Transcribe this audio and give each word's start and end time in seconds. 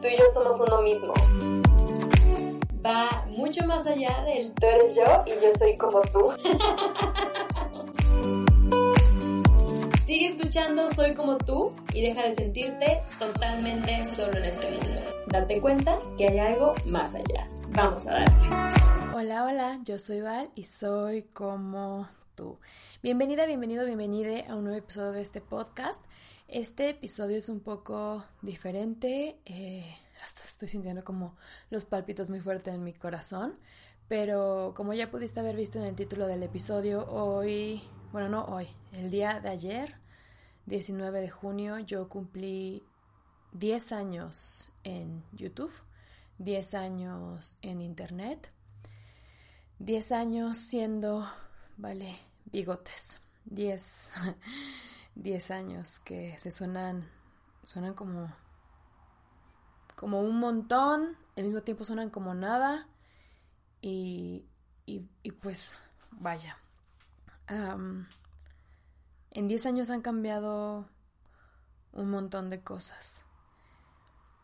Tú 0.00 0.08
y 0.08 0.16
yo 0.16 0.24
somos 0.32 0.58
uno 0.60 0.80
mismo. 0.82 1.12
Va 2.84 3.24
mucho 3.28 3.64
más 3.66 3.86
allá 3.86 4.24
del 4.24 4.52
tú 4.54 4.66
eres 4.66 4.94
yo 4.94 5.04
y 5.26 5.30
yo 5.30 5.52
soy 5.58 5.76
como 5.76 6.00
tú. 6.02 6.32
Sigue 10.06 10.28
escuchando 10.28 10.88
Soy 10.90 11.12
como 11.12 11.36
tú 11.36 11.74
y 11.92 12.00
deja 12.00 12.22
de 12.22 12.32
sentirte 12.34 13.00
totalmente 13.18 14.04
solo 14.06 14.38
en 14.38 14.44
este 14.44 14.70
mundo. 14.70 15.00
Date 15.26 15.60
cuenta 15.60 15.98
que 16.16 16.28
hay 16.28 16.38
algo 16.38 16.72
más 16.86 17.14
allá. 17.14 17.46
Vamos 17.70 18.06
a 18.06 18.12
darle. 18.12 18.48
Hola, 19.14 19.44
hola, 19.44 19.80
yo 19.84 19.98
soy 19.98 20.22
Val 20.22 20.50
y 20.54 20.64
soy 20.64 21.24
como 21.24 22.08
tú. 22.36 22.58
Bienvenida, 23.02 23.44
bienvenido, 23.44 23.84
bienvenida 23.84 24.44
a 24.48 24.54
un 24.54 24.64
nuevo 24.64 24.78
episodio 24.78 25.12
de 25.12 25.20
este 25.20 25.42
podcast. 25.42 26.02
Este 26.48 26.88
episodio 26.88 27.36
es 27.36 27.50
un 27.50 27.60
poco 27.60 28.24
diferente, 28.40 29.38
eh, 29.44 29.94
hasta 30.24 30.44
estoy 30.44 30.70
sintiendo 30.70 31.04
como 31.04 31.36
los 31.68 31.84
pálpitos 31.84 32.30
muy 32.30 32.40
fuertes 32.40 32.72
en 32.72 32.82
mi 32.82 32.94
corazón, 32.94 33.58
pero 34.08 34.72
como 34.74 34.94
ya 34.94 35.10
pudiste 35.10 35.40
haber 35.40 35.56
visto 35.56 35.78
en 35.78 35.84
el 35.84 35.94
título 35.94 36.26
del 36.26 36.42
episodio, 36.42 37.06
hoy, 37.10 37.82
bueno, 38.12 38.30
no 38.30 38.46
hoy, 38.46 38.66
el 38.92 39.10
día 39.10 39.40
de 39.40 39.50
ayer, 39.50 39.96
19 40.64 41.20
de 41.20 41.28
junio, 41.28 41.80
yo 41.80 42.08
cumplí 42.08 42.82
10 43.52 43.92
años 43.92 44.72
en 44.84 45.22
YouTube, 45.32 45.72
10 46.38 46.72
años 46.72 47.58
en 47.60 47.82
Internet, 47.82 48.50
10 49.80 50.12
años 50.12 50.56
siendo, 50.56 51.30
vale, 51.76 52.18
bigotes, 52.46 53.18
10 53.44 54.10
10 55.18 55.50
años 55.50 55.98
que 55.98 56.38
se 56.38 56.50
suenan, 56.50 57.10
suenan 57.64 57.94
como, 57.94 58.32
como 59.96 60.22
un 60.22 60.38
montón, 60.38 61.16
al 61.36 61.44
mismo 61.44 61.62
tiempo 61.62 61.84
suenan 61.84 62.08
como 62.08 62.34
nada 62.34 62.86
y, 63.80 64.44
y, 64.86 65.32
pues 65.32 65.72
vaya. 66.12 66.56
en 67.48 69.48
10 69.48 69.66
años 69.66 69.90
han 69.90 70.02
cambiado 70.02 70.88
un 71.92 72.10
montón 72.10 72.48
de 72.48 72.62
cosas. 72.62 73.24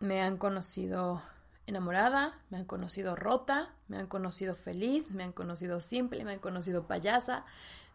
Me 0.01 0.23
han 0.23 0.39
conocido 0.39 1.23
enamorada, 1.67 2.41
me 2.51 2.59
han 2.59 2.65
conocido 2.65 3.15
rota, 3.15 3.75
me 3.87 3.97
han 3.97 4.09
conocido 4.09 4.57
feliz, 4.57 5.13
me 5.13 5.23
han 5.23 5.33
conocido 5.33 5.81
simple, 5.81 6.25
me 6.25 6.33
han 6.33 6.41
conocido 6.41 6.87
payasa, 6.87 7.47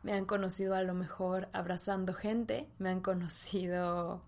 me 0.04 0.14
han 0.14 0.26
conocido 0.26 0.76
a 0.76 0.84
lo 0.84 0.94
mejor 0.94 1.50
abrazando 1.54 2.14
gente, 2.14 2.70
me 2.78 2.90
han 2.90 3.02
conocido 3.02 4.22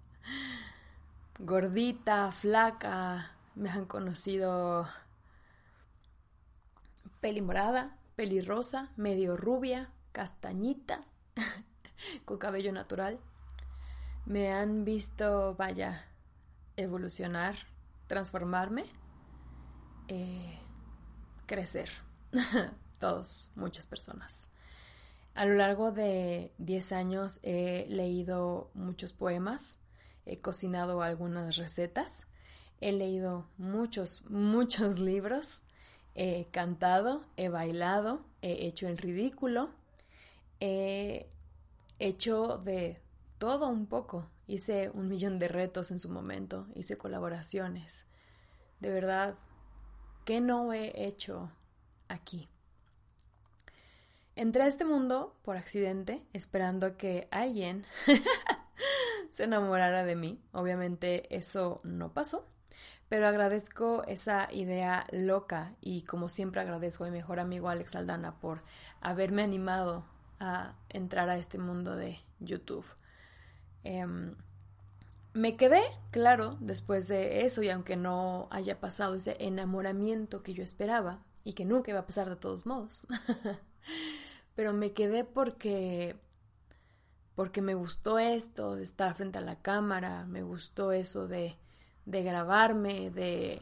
gordita, 1.40 2.32
flaca, 2.32 3.32
me 3.56 3.70
han 3.70 3.86
conocido 3.86 4.88
peli 7.20 7.42
morada, 7.42 7.98
pelirrosa, 8.16 8.92
medio 8.98 9.38
rubia, 9.38 9.92
castañita, 10.12 11.06
con 12.26 12.38
cabello 12.38 12.72
natural. 12.72 13.20
Me 14.26 14.54
han 14.54 14.86
visto, 14.86 15.56
vaya, 15.56 16.06
evolucionar, 16.76 17.56
transformarme, 18.08 18.86
eh, 20.08 20.60
crecer. 21.46 21.90
Todos, 23.00 23.52
muchas 23.56 23.88
personas. 23.88 24.51
A 25.34 25.46
lo 25.46 25.56
largo 25.56 25.92
de 25.92 26.54
10 26.58 26.92
años 26.92 27.40
he 27.42 27.86
leído 27.90 28.70
muchos 28.74 29.14
poemas, 29.14 29.80
he 30.26 30.40
cocinado 30.40 31.02
algunas 31.02 31.56
recetas, 31.56 32.28
he 32.82 32.92
leído 32.92 33.48
muchos, 33.58 34.24
muchos 34.30 35.00
libros, 35.00 35.64
he 36.16 36.48
cantado, 36.52 37.26
he 37.38 37.48
bailado, 37.48 38.26
he 38.42 38.68
hecho 38.68 38.88
el 38.88 38.98
ridículo, 38.98 39.70
he 40.60 41.30
hecho 42.00 42.58
de 42.58 43.02
todo 43.38 43.70
un 43.70 43.88
poco. 43.88 44.28
Hice 44.48 44.90
un 44.90 45.08
millón 45.08 45.40
de 45.40 45.48
retos 45.48 45.92
en 45.92 46.00
su 46.00 46.10
momento, 46.10 46.68
hice 46.76 46.98
colaboraciones. 46.98 48.06
De 48.82 48.90
verdad, 48.90 49.36
¿qué 50.26 50.42
no 50.42 50.74
he 50.74 51.06
hecho 51.06 51.52
aquí? 52.10 52.50
Entré 54.42 54.64
a 54.64 54.68
este 54.68 54.86
mundo 54.86 55.36
por 55.44 55.56
accidente, 55.56 56.24
esperando 56.34 56.98
que 56.98 57.28
alguien 57.30 57.86
se 59.30 59.44
enamorara 59.44 60.04
de 60.04 60.16
mí. 60.16 60.42
Obviamente 60.52 61.38
eso 61.38 61.80
no 61.84 62.12
pasó, 62.12 62.48
pero 63.08 63.28
agradezco 63.28 64.04
esa 64.08 64.52
idea 64.52 65.06
loca 65.12 65.76
y 65.80 66.02
como 66.06 66.28
siempre 66.28 66.60
agradezco 66.60 67.04
a 67.04 67.12
mi 67.12 67.18
mejor 67.18 67.40
amigo 67.40 67.70
Alex 67.70 67.94
Aldana 67.96 68.40
por 68.40 68.64
haberme 69.00 69.44
animado 69.44 70.06
a 70.40 70.74
entrar 70.90 71.30
a 71.30 71.38
este 71.38 71.60
mundo 71.60 71.96
de 71.96 72.18
YouTube. 72.40 72.88
Em, 73.84 74.34
me 75.34 75.56
quedé, 75.56 75.84
claro, 76.10 76.58
después 76.62 77.08
de 77.08 77.46
eso 77.46 77.62
y 77.62 77.70
aunque 77.70 77.96
no 77.96 78.48
haya 78.50 78.80
pasado 78.80 79.14
ese 79.14 79.38
enamoramiento 79.40 80.42
que 80.42 80.56
yo 80.56 80.64
esperaba 80.64 81.20
y 81.44 81.54
que 81.54 81.64
nunca 81.64 81.92
iba 81.92 82.00
a 82.00 82.08
pasar 82.08 82.28
de 82.28 82.38
todos 82.38 82.66
modos. 82.66 83.04
pero 84.56 84.74
me 84.74 84.92
quedé 84.94 85.24
porque 85.24 86.16
porque 87.36 87.62
me 87.62 87.74
gustó 87.74 88.20
esto 88.20 88.76
de 88.76 88.84
estar 88.84 89.16
frente 89.16 89.40
a 89.40 89.42
la 89.42 89.62
cámara, 89.62 90.26
me 90.26 90.44
gustó 90.44 90.92
eso 90.92 91.28
de, 91.28 91.56
de 92.06 92.24
grabarme, 92.24 93.10
de 93.10 93.62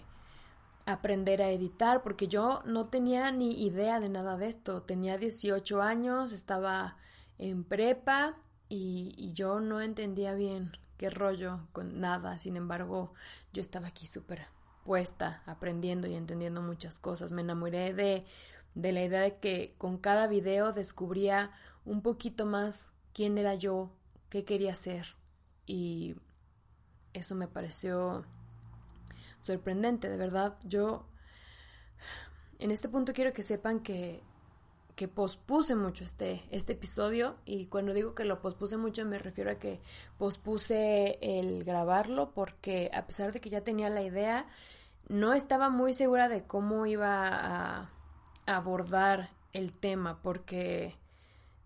aprender 0.85 1.41
a 1.41 1.51
editar, 1.51 2.01
porque 2.01 2.27
yo 2.27 2.61
no 2.65 2.87
tenía 2.87 3.31
ni 3.31 3.63
idea 3.63 3.99
de 3.99 4.09
nada 4.09 4.37
de 4.37 4.49
esto. 4.49 4.81
Tenía 4.81 5.17
18 5.17 5.81
años, 5.81 6.31
estaba 6.31 6.97
en 7.37 7.63
prepa 7.63 8.35
y, 8.67 9.13
y 9.17 9.33
yo 9.33 9.59
no 9.59 9.81
entendía 9.81 10.33
bien 10.33 10.71
qué 10.97 11.09
rollo 11.09 11.61
con 11.71 11.99
nada. 12.01 12.39
Sin 12.39 12.57
embargo, 12.57 13.13
yo 13.53 13.61
estaba 13.61 13.87
aquí 13.87 14.07
súper 14.07 14.47
puesta, 14.83 15.43
aprendiendo 15.45 16.07
y 16.07 16.15
entendiendo 16.15 16.61
muchas 16.61 16.99
cosas. 16.99 17.31
Me 17.31 17.41
enamoré 17.41 17.93
de 17.93 18.25
de 18.75 18.91
la 18.91 19.03
idea 19.03 19.21
de 19.21 19.37
que 19.37 19.75
con 19.77 19.97
cada 19.97 20.27
video 20.27 20.73
descubría 20.73 21.51
un 21.85 22.01
poquito 22.01 22.45
más 22.45 22.89
quién 23.13 23.37
era 23.37 23.55
yo, 23.55 23.91
qué 24.29 24.45
quería 24.45 24.75
ser 24.75 25.15
y 25.65 26.15
eso 27.13 27.35
me 27.35 27.47
pareció 27.47 28.25
sorprendente, 29.41 30.09
de 30.09 30.17
verdad. 30.17 30.57
Yo 30.63 31.05
en 32.59 32.71
este 32.71 32.89
punto 32.89 33.13
quiero 33.13 33.31
que 33.31 33.43
sepan 33.43 33.81
que, 33.81 34.21
que 34.95 35.07
pospuse 35.07 35.75
mucho 35.75 36.03
este, 36.03 36.43
este 36.51 36.73
episodio 36.73 37.37
y 37.45 37.67
cuando 37.67 37.93
digo 37.93 38.15
que 38.15 38.25
lo 38.25 38.41
pospuse 38.41 38.77
mucho 38.77 39.05
me 39.05 39.19
refiero 39.19 39.51
a 39.51 39.55
que 39.55 39.79
pospuse 40.17 41.17
el 41.21 41.63
grabarlo 41.63 42.31
porque 42.33 42.91
a 42.93 43.05
pesar 43.05 43.31
de 43.31 43.39
que 43.39 43.49
ya 43.49 43.61
tenía 43.61 43.89
la 43.89 44.01
idea, 44.01 44.47
no 45.07 45.33
estaba 45.33 45.69
muy 45.69 45.93
segura 45.93 46.29
de 46.29 46.43
cómo 46.43 46.85
iba 46.85 47.27
a 47.27 47.89
abordar 48.55 49.29
el 49.53 49.71
tema 49.71 50.21
porque 50.21 50.95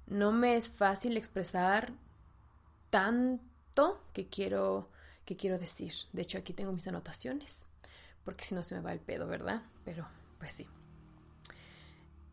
no 0.08 0.32
me 0.32 0.56
es 0.56 0.70
fácil 0.70 1.18
expresar 1.18 1.94
tanto 2.90 4.02
que 4.14 4.28
quiero 4.28 4.90
que 5.26 5.38
quiero 5.38 5.58
decir. 5.58 5.94
De 6.12 6.22
hecho, 6.22 6.38
aquí 6.38 6.54
tengo 6.54 6.74
mis 6.74 6.88
anotaciones, 6.88 7.66
porque 8.26 8.44
si 8.44 8.56
no 8.56 8.64
se 8.64 8.76
me 8.76 8.82
va 8.82 8.92
el 8.92 9.00
pedo, 9.00 9.28
¿verdad? 9.28 9.64
Pero 9.86 10.06
pues 10.38 10.52
sí. 10.52 10.68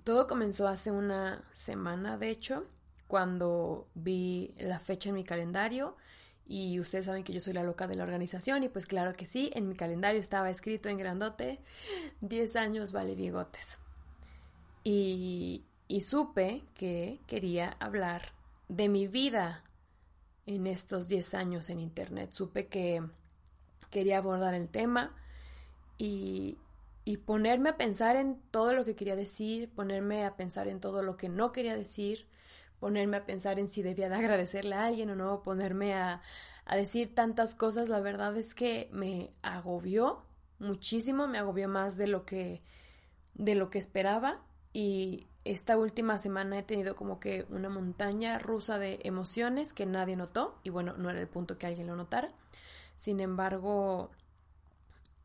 Todo 0.02 0.26
comenzó 0.26 0.66
hace 0.66 0.90
una 0.90 1.44
semana, 1.54 2.18
de 2.18 2.30
hecho, 2.30 2.66
cuando 3.06 3.86
vi 3.94 4.54
la 4.58 4.80
fecha 4.80 5.10
en 5.10 5.14
mi 5.14 5.24
calendario 5.24 5.96
y 6.48 6.80
ustedes 6.80 7.06
saben 7.06 7.22
que 7.22 7.32
yo 7.32 7.40
soy 7.40 7.52
la 7.52 7.62
loca 7.62 7.86
de 7.86 7.94
la 7.94 8.02
organización 8.02 8.64
y 8.64 8.68
pues 8.68 8.86
claro 8.86 9.12
que 9.12 9.26
sí, 9.26 9.52
en 9.54 9.68
mi 9.68 9.76
calendario 9.76 10.18
estaba 10.18 10.50
escrito 10.50 10.88
en 10.88 10.98
grandote 10.98 11.60
10 12.22 12.56
años 12.56 12.92
vale 12.92 13.14
bigotes 13.14 13.78
y, 14.84 15.64
supe 16.00 16.64
que 16.74 17.20
quería 17.26 17.76
hablar 17.80 18.32
de 18.68 18.88
mi 18.88 19.06
vida 19.06 19.64
en 20.46 20.66
estos 20.66 21.08
10 21.08 21.34
años 21.34 21.68
en 21.70 21.78
Internet. 21.80 22.32
Supe 22.32 22.68
que 22.68 23.02
quería 23.90 24.18
abordar 24.18 24.54
el 24.54 24.68
tema 24.68 25.14
y, 25.98 26.58
ponerme 27.26 27.70
a 27.70 27.76
pensar 27.76 28.14
en 28.14 28.40
todo 28.52 28.72
lo 28.72 28.84
que 28.84 28.94
quería 28.94 29.16
decir, 29.16 29.68
ponerme 29.74 30.24
a 30.24 30.36
pensar 30.36 30.68
en 30.68 30.78
todo 30.78 31.02
lo 31.02 31.16
que 31.16 31.28
no 31.28 31.50
quería 31.50 31.74
decir, 31.74 32.28
ponerme 32.78 33.16
a 33.16 33.26
pensar 33.26 33.58
en 33.58 33.68
si 33.68 33.82
debía 33.82 34.08
de 34.08 34.14
agradecerle 34.14 34.76
a 34.76 34.86
alguien 34.86 35.10
o 35.10 35.16
no, 35.16 35.42
ponerme 35.42 35.94
a, 35.94 36.22
a 36.64 36.76
decir 36.76 37.14
tantas 37.14 37.56
cosas, 37.56 37.88
la 37.88 38.00
verdad 38.00 38.36
es 38.36 38.54
que 38.54 38.88
me 38.92 39.32
agobió 39.42 40.22
muchísimo, 40.60 41.26
me 41.26 41.38
agobió 41.38 41.68
más 41.68 41.96
de 41.96 42.06
lo 42.06 42.24
que 42.24 42.62
de 43.34 43.54
lo 43.54 43.70
que 43.70 43.78
esperaba 43.78 44.40
y 44.72 45.26
esta 45.44 45.76
última 45.76 46.18
semana 46.18 46.58
he 46.58 46.62
tenido 46.62 46.94
como 46.94 47.18
que 47.18 47.46
una 47.48 47.68
montaña 47.68 48.38
rusa 48.38 48.78
de 48.78 49.00
emociones 49.04 49.72
que 49.72 49.86
nadie 49.86 50.16
notó 50.16 50.58
y 50.62 50.70
bueno, 50.70 50.94
no 50.96 51.10
era 51.10 51.20
el 51.20 51.28
punto 51.28 51.58
que 51.58 51.66
alguien 51.66 51.86
lo 51.86 51.96
notara. 51.96 52.28
Sin 52.96 53.20
embargo, 53.20 54.10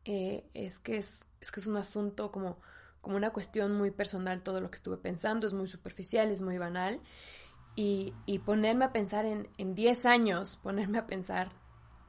eh, 0.04 0.44
es, 0.54 0.78
que 0.78 0.96
es, 0.96 1.26
es 1.40 1.52
que 1.52 1.60
es 1.60 1.66
un 1.66 1.76
asunto 1.76 2.32
como, 2.32 2.58
como 3.02 3.16
una 3.16 3.30
cuestión 3.30 3.76
muy 3.76 3.90
personal 3.90 4.42
todo 4.42 4.60
lo 4.60 4.70
que 4.70 4.76
estuve 4.76 4.96
pensando, 4.96 5.46
es 5.46 5.52
muy 5.52 5.68
superficial, 5.68 6.30
es 6.30 6.40
muy 6.40 6.56
banal 6.56 7.00
y, 7.74 8.14
y 8.24 8.38
ponerme 8.38 8.86
a 8.86 8.92
pensar 8.92 9.26
en, 9.26 9.48
en 9.58 9.74
10 9.74 10.06
años, 10.06 10.56
ponerme 10.56 10.98
a 10.98 11.06
pensar 11.06 11.52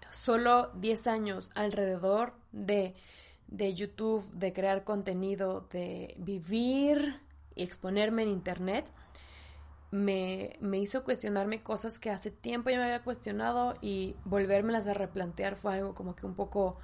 solo 0.10 0.72
10 0.76 1.08
años 1.08 1.52
alrededor 1.56 2.34
de, 2.54 2.96
de 3.48 3.74
YouTube, 3.74 4.24
de 4.32 4.54
crear 4.54 4.86
contenido, 4.86 5.68
de 5.72 6.16
vivir 6.18 7.27
y 7.58 7.64
exponerme 7.64 8.24
en 8.24 8.30
Internet, 8.30 8.86
me, 9.92 10.58
me, 10.60 10.80
hizo 10.80 11.04
cuestionarme 11.04 11.64
cosas 11.64 11.98
que 11.98 12.10
hace 12.10 12.30
tiempo 12.30 12.70
ya 12.70 12.78
me 12.78 12.84
había 12.84 13.04
cuestionado 13.04 13.76
y 13.82 14.16
volvérmelas 14.26 14.86
a 14.88 14.94
replantear 14.94 15.56
fue 15.56 15.76
algo 15.76 15.96
como 15.96 16.16
que 16.16 16.26
un 16.26 16.36
poco 16.36 16.78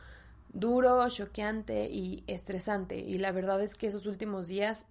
duro, 0.54 1.08
choqueante 1.10 1.90
y 1.90 2.24
estresante. 2.28 3.00
Y 3.00 3.18
la 3.18 3.32
verdad 3.32 3.62
es 3.62 3.76
que 3.76 3.88
esos 3.88 4.06
últimos 4.06 4.48
días 4.48 4.86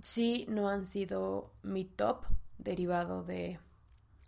sí 0.00 0.46
no 0.48 0.70
han 0.70 0.86
sido 0.86 1.52
mi 1.62 1.84
top 1.84 2.24
derivado 2.58 3.22
de, 3.22 3.58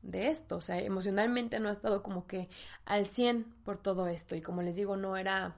de 0.03 0.29
esto. 0.29 0.57
O 0.57 0.61
sea, 0.61 0.79
emocionalmente 0.81 1.61
no 1.61 1.69
he 1.69 1.73
estado 1.73 2.03
como 2.03 2.27
que 2.27 2.49
al 2.85 3.07
100 3.07 3.45
por 3.65 3.79
todo 3.79 4.09
esto. 4.09 4.37
Y 4.37 4.43
como 4.43 4.63
les 4.63 4.77
digo, 4.77 4.97
no 4.97 5.17
era 5.17 5.57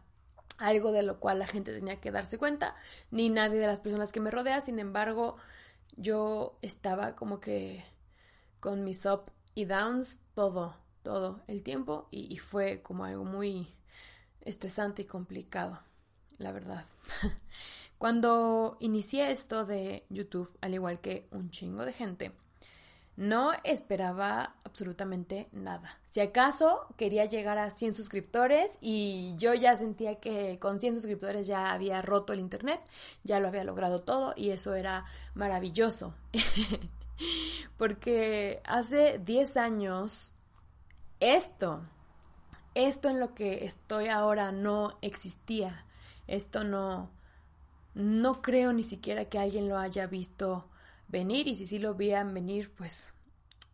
algo 0.59 0.93
de 0.93 1.03
lo 1.03 1.21
cual 1.21 1.39
la 1.39 1.47
gente 1.47 1.73
tenía 1.73 2.01
que 2.01 2.11
darse 2.11 2.39
cuenta, 2.39 2.77
ni 3.11 3.29
nadie 3.31 3.59
de 3.59 3.67
las 3.67 3.81
personas 3.81 4.13
que 4.13 4.21
me 4.21 4.31
rodea. 4.31 4.61
Sin 4.61 4.79
embargo, 4.79 5.37
yo 5.97 6.59
estaba 6.63 7.17
como 7.17 7.41
que 7.41 7.85
con 8.61 8.85
mis 8.85 9.05
up 9.07 9.31
y 9.55 9.65
downs 9.67 10.21
todo, 10.35 10.77
todo 11.03 11.43
el 11.47 11.63
tiempo. 11.63 12.09
Y, 12.11 12.33
y 12.33 12.39
fue 12.39 12.83
como 12.83 13.05
algo 13.05 13.25
muy 13.25 13.75
estresante 14.41 15.03
y 15.03 15.07
complicado, 15.07 15.81
la 16.39 16.53
verdad. 16.53 16.87
Cuando 17.99 18.77
inicié 18.81 19.31
esto 19.31 19.65
de 19.65 20.05
YouTube, 20.11 20.51
al 20.61 20.75
igual 20.75 21.01
que 21.01 21.27
un 21.31 21.51
chingo 21.51 21.85
de 21.85 21.93
gente, 21.93 22.33
no 23.17 23.53
esperaba 23.63 24.57
absolutamente 24.65 25.49
nada. 25.53 25.99
Si 26.05 26.21
acaso 26.21 26.87
quería 26.97 27.27
llegar 27.27 27.59
a 27.59 27.71
100 27.71 27.95
suscriptores 27.95 28.79
y 28.81 29.35
yo 29.37 29.55
ya 29.55 29.77
sentía 29.77 30.17
que 30.17 30.59
con 30.59 30.81
100 30.81 30.97
suscriptores 30.97 31.47
ya 31.47 31.73
había 31.73 32.03
roto 32.03 32.33
el 32.33 32.41
internet, 32.41 32.81
ya 33.23 33.39
lo 33.39 33.49
había 33.49 33.65
logrado 33.65 34.01
todo 34.01 34.35
y 34.37 34.51
eso 34.51 34.75
era 34.75 35.05
maravilloso. 35.35 36.15
Porque 37.79 38.61
hace 38.65 39.21
10 39.25 39.57
años 39.57 40.33
esto, 41.21 41.83
esto 42.75 43.09
en 43.09 43.21
lo 43.21 43.35
que 43.35 43.65
estoy 43.65 44.09
ahora 44.09 44.51
no 44.51 44.99
existía. 45.03 45.85
Esto 46.27 46.65
no, 46.65 47.11
no 47.95 48.43
creo 48.43 48.73
ni 48.73 48.83
siquiera 48.83 49.27
que 49.27 49.39
alguien 49.39 49.69
lo 49.69 49.79
haya 49.79 50.07
visto 50.07 50.69
venir 51.15 51.47
y 51.47 51.55
si 51.55 51.65
sí 51.65 51.79
lo 51.79 51.95
veían 51.95 52.35
venir, 52.35 52.75
pues 52.75 53.07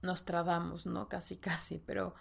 nos 0.02 0.26
trabamos, 0.26 0.84
¿no? 0.84 1.08
Casi, 1.08 1.38
casi, 1.38 1.78
pero 1.78 2.14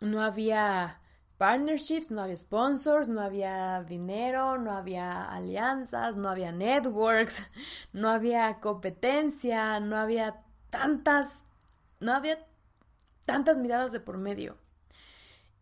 no 0.00 0.22
había 0.22 1.00
partnerships, 1.38 2.10
no 2.10 2.20
había 2.20 2.36
sponsors, 2.36 3.08
no 3.08 3.20
había 3.20 3.84
dinero, 3.84 4.58
no 4.58 4.72
había 4.72 5.24
alianzas, 5.30 6.16
no 6.16 6.28
había 6.28 6.50
networks, 6.50 7.48
no 7.92 8.10
había 8.10 8.58
competencia, 8.58 9.78
no 9.78 9.96
había 9.96 10.42
tantas, 10.70 11.44
no 12.00 12.12
había 12.12 12.44
tantas 13.26 13.58
miradas 13.58 13.92
de 13.92 14.00
por 14.00 14.18
medio. 14.18 14.58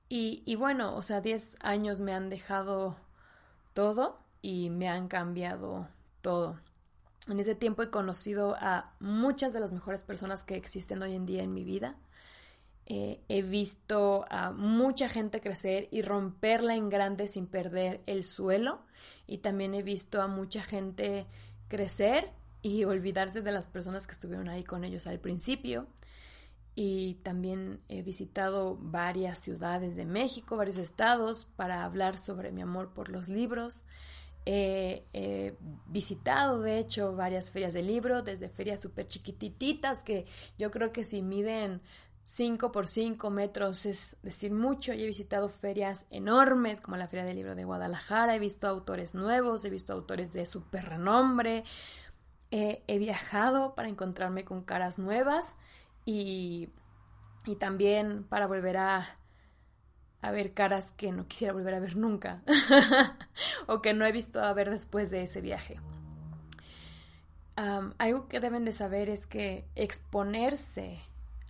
Y, 0.08 0.42
y 0.46 0.56
bueno, 0.56 0.96
o 0.96 1.02
sea, 1.02 1.20
10 1.20 1.56
años 1.60 2.00
me 2.00 2.14
han 2.14 2.30
dejado 2.30 2.96
todo 3.74 4.18
y 4.40 4.70
me 4.70 4.88
han 4.88 5.08
cambiado 5.08 5.88
todo. 6.22 6.58
En 7.28 7.38
ese 7.38 7.54
tiempo 7.54 7.82
he 7.82 7.90
conocido 7.90 8.56
a 8.58 8.94
muchas 8.98 9.52
de 9.52 9.60
las 9.60 9.72
mejores 9.72 10.02
personas 10.02 10.42
que 10.42 10.56
existen 10.56 11.02
hoy 11.02 11.14
en 11.14 11.26
día 11.26 11.42
en 11.42 11.54
mi 11.54 11.64
vida. 11.64 11.96
Eh, 12.86 13.20
he 13.28 13.42
visto 13.42 14.24
a 14.28 14.50
mucha 14.50 15.08
gente 15.08 15.40
crecer 15.40 15.88
y 15.92 16.02
romperla 16.02 16.74
en 16.74 16.88
grande 16.88 17.28
sin 17.28 17.46
perder 17.46 18.00
el 18.06 18.24
suelo. 18.24 18.80
Y 19.26 19.38
también 19.38 19.74
he 19.74 19.82
visto 19.82 20.20
a 20.20 20.26
mucha 20.26 20.62
gente 20.62 21.26
crecer 21.68 22.30
y 22.60 22.84
olvidarse 22.84 23.40
de 23.40 23.52
las 23.52 23.68
personas 23.68 24.06
que 24.06 24.12
estuvieron 24.12 24.48
ahí 24.48 24.64
con 24.64 24.84
ellos 24.84 25.06
al 25.06 25.20
principio. 25.20 25.86
Y 26.74 27.14
también 27.22 27.80
he 27.88 28.02
visitado 28.02 28.76
varias 28.80 29.38
ciudades 29.38 29.94
de 29.94 30.06
México, 30.06 30.56
varios 30.56 30.78
estados, 30.78 31.44
para 31.44 31.84
hablar 31.84 32.18
sobre 32.18 32.50
mi 32.50 32.62
amor 32.62 32.94
por 32.94 33.10
los 33.10 33.28
libros. 33.28 33.84
He, 34.44 35.56
visitado, 35.86 36.60
de 36.60 36.78
hecho, 36.78 37.14
varias 37.14 37.50
ferias 37.50 37.74
de 37.74 37.82
libro, 37.82 38.22
desde 38.22 38.48
ferias 38.48 38.80
súper 38.80 39.06
chiquititas 39.06 40.02
que 40.02 40.26
yo 40.58 40.70
creo 40.70 40.92
que 40.92 41.04
si 41.04 41.22
miden 41.22 41.80
5 42.24 42.72
por 42.72 42.88
5 42.88 43.30
metros 43.30 43.86
es 43.86 44.16
decir 44.22 44.52
mucho. 44.52 44.92
Y 44.92 45.02
he 45.02 45.06
visitado 45.06 45.48
ferias 45.48 46.06
enormes 46.10 46.80
como 46.80 46.96
la 46.96 47.08
Feria 47.08 47.24
del 47.24 47.36
Libro 47.36 47.54
de 47.54 47.64
Guadalajara, 47.64 48.34
he 48.34 48.38
visto 48.38 48.66
autores 48.68 49.14
nuevos, 49.14 49.64
he 49.64 49.70
visto 49.70 49.92
autores 49.92 50.32
de 50.32 50.46
súper 50.46 50.88
renombre, 50.88 51.64
he 52.50 52.98
viajado 52.98 53.74
para 53.74 53.88
encontrarme 53.88 54.44
con 54.44 54.62
caras 54.62 54.98
nuevas 54.98 55.54
y, 56.04 56.68
y 57.46 57.56
también 57.56 58.24
para 58.24 58.46
volver 58.46 58.76
a 58.76 59.16
a 60.22 60.30
ver 60.30 60.54
caras 60.54 60.92
que 60.92 61.10
no 61.10 61.26
quisiera 61.26 61.52
volver 61.52 61.74
a 61.74 61.80
ver 61.80 61.96
nunca 61.96 62.40
o 63.66 63.82
que 63.82 63.92
no 63.92 64.06
he 64.06 64.12
visto 64.12 64.40
a 64.40 64.52
ver 64.52 64.70
después 64.70 65.10
de 65.10 65.22
ese 65.22 65.40
viaje. 65.40 65.76
algo 67.56 68.28
que 68.28 68.40
deben 68.40 68.64
de 68.64 68.72
saber 68.72 69.10
es 69.10 69.26
que 69.26 69.64
exponerse 69.74 71.00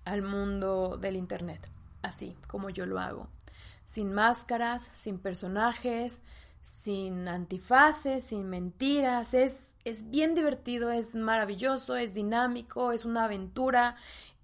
al 0.04 0.22
mundo 0.22 0.96
del 0.96 1.16
Internet, 1.16 1.68
así 2.00 2.34
como 2.48 2.70
yo 2.70 2.86
lo 2.86 2.98
hago, 2.98 3.28
sin 3.84 4.12
máscaras, 4.12 4.90
sin 4.94 5.18
personajes, 5.18 6.22
sin 6.62 7.28
antifaces, 7.28 8.24
sin 8.24 8.48
mentiras, 8.48 9.34
es, 9.34 9.74
es 9.84 10.08
bien 10.10 10.34
divertido, 10.34 10.90
es 10.90 11.14
maravilloso, 11.14 11.96
es 11.96 12.14
dinámico, 12.14 12.92
es 12.92 13.04
una 13.04 13.24
aventura 13.24 13.96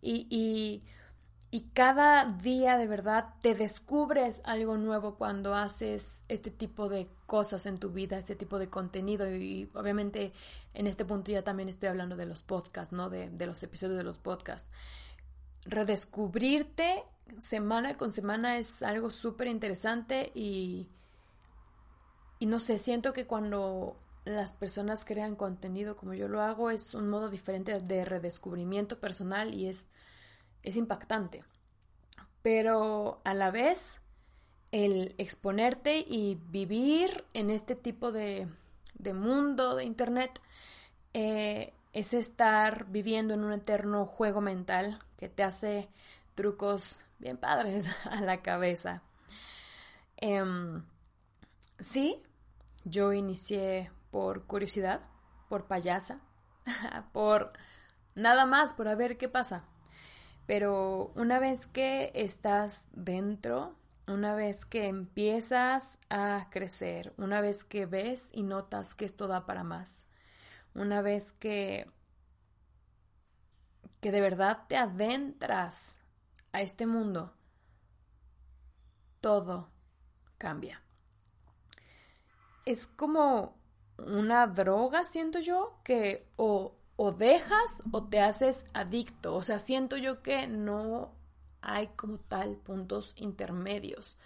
y 0.03 0.27
y 0.31 0.83
cada 1.73 2.27
día 2.27 2.77
de 2.77 2.87
verdad 2.87 3.35
te 3.41 3.55
descubres 3.55 4.43
algo 4.45 4.77
nuevo 4.77 5.17
cuando 5.17 5.55
haces 5.55 6.23
este 6.29 6.51
tipo 6.51 6.91
de 6.91 7.09
cosas 7.27 7.65
en 7.65 7.79
tu 7.79 7.91
vida, 7.91 8.19
este 8.19 8.37
tipo 8.37 8.59
de 8.59 8.69
contenido. 8.69 9.31
Y, 9.35 9.71
obviamente 9.75 10.33
en 10.75 10.87
este 10.87 11.05
punto 11.07 11.33
ya 11.33 11.43
también 11.43 11.69
estoy 11.71 11.89
hablando 11.89 12.17
de 12.17 12.27
los 12.27 12.43
podcasts, 12.43 12.93
¿no? 12.93 13.09
De, 13.09 13.31
de 13.31 13.47
los 13.47 13.63
episodios 13.63 13.97
de 13.97 14.05
los 14.05 14.19
podcasts. 14.19 14.69
Redescubrirte 15.65 17.05
semana 17.39 17.97
con 17.97 18.13
semana 18.13 18.59
es 18.59 18.83
algo 18.83 19.11
súper 19.11 19.49
interesante 19.49 20.31
y, 20.35 20.87
y 22.39 22.47
no 22.47 22.59
sé, 22.59 22.79
siento 22.79 23.13
que 23.13 23.27
cuando 23.27 23.97
las 24.25 24.53
personas 24.53 25.05
crean 25.05 25.35
contenido 25.35 25.97
como 25.97 26.13
yo 26.13 26.29
lo 26.29 26.43
hago 26.43 26.71
es 26.71 26.95
un 26.95 27.09
modo 27.09 27.31
diferente 27.31 27.79
de 27.79 28.05
redescubrimiento 28.05 28.99
personal 28.99 29.55
y 29.55 29.69
es 29.69 29.89
es 30.63 30.77
impactante. 30.77 31.45
Pero 32.43 33.21
a 33.25 33.35
la 33.35 33.51
vez, 33.51 34.01
el 34.71 35.15
exponerte 35.19 35.99
y 35.99 36.37
vivir 36.51 37.25
en 37.35 37.51
este 37.51 37.75
tipo 37.75 38.13
de, 38.13 38.49
mundo 39.15 39.77
de 39.77 39.85
Internet 39.85 40.41
eh, 41.15 41.73
es 41.93 42.13
estar 42.13 42.87
viviendo 42.87 43.35
en 43.35 43.45
un 43.45 43.53
eterno 43.53 44.07
juego 44.07 44.41
mental 44.41 44.99
que 45.17 45.29
te 45.29 45.43
hace 45.43 45.89
trucos 46.35 47.01
bien 47.19 47.37
padres 47.37 47.95
a 48.11 48.21
la 48.21 48.43
cabeza. 48.43 49.03
Em, 50.17 50.83
sí, 51.79 52.23
yo 52.85 53.13
inicié 53.13 53.91
por 54.11 54.45
curiosidad, 54.45 55.01
por 55.49 55.67
payasa, 55.67 56.21
por 57.13 57.53
nada 58.15 58.47
más, 58.47 58.75
por 58.75 58.89
a 58.89 58.95
ver 58.95 59.17
qué 59.17 59.29
pasa. 59.29 59.65
Pero 60.49 61.13
una 61.15 61.39
vez 61.39 61.67
que 61.67 62.11
estás 62.15 62.87
dentro, 62.93 63.77
una 64.07 64.35
vez 64.35 64.65
que 64.65 64.87
empiezas 64.87 65.99
a 66.09 66.49
crecer, 66.51 67.13
una 67.19 67.43
vez 67.43 67.65
que 67.65 67.85
ves 67.85 68.31
y 68.33 68.45
notas 68.45 68.95
que 68.95 69.05
esto 69.05 69.27
da 69.27 69.45
para 69.45 69.63
más, 69.63 70.07
una 70.73 71.03
vez 71.03 71.33
que, 71.33 71.91
que 74.01 74.11
de 74.11 74.23
verdad 74.23 74.65
te 74.69 74.79
adentras 74.79 75.99
a 76.53 76.63
este 76.63 76.87
mundo, 76.87 77.35
todo 79.21 79.69
cambia. 80.39 80.81
Es 82.65 82.87
como 82.87 83.59
una 83.99 84.47
droga, 84.47 85.05
siento 85.05 85.41
yo, 85.41 85.79
que 85.85 86.27
o, 86.37 86.78
o 87.01 87.13
dejas 87.13 87.81
o 87.93 88.09
te 88.09 88.21
haces 88.21 88.67
adicto. 88.75 89.37
O 89.37 89.43
sea, 89.45 89.61
siento 89.61 89.97
yo 89.97 90.21
que 90.21 90.49
no 90.49 91.15
hay 91.63 91.87
como 91.95 92.19
tal 92.19 92.57
puntos 92.57 93.15
intermedios. 93.17 94.19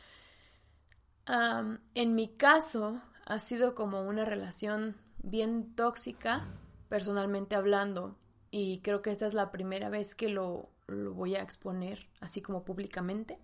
en 1.27 2.15
mi 2.15 2.29
caso, 2.29 3.03
ha 3.27 3.39
sido 3.39 3.75
como 3.75 4.01
una 4.01 4.25
relación 4.25 4.97
bien 5.23 5.77
tóxica, 5.77 6.49
personalmente 6.89 7.57
hablando, 7.57 8.17
y 8.51 8.81
creo 8.81 9.03
que 9.03 9.11
esta 9.11 9.27
es 9.27 9.35
la 9.35 9.53
primera 9.53 9.91
vez 9.91 10.15
que 10.15 10.31
lo, 10.31 10.71
lo 10.87 11.13
voy 11.13 11.37
a 11.37 11.43
exponer 11.43 12.09
así 12.21 12.41
como 12.41 12.65
públicamente, 12.65 13.39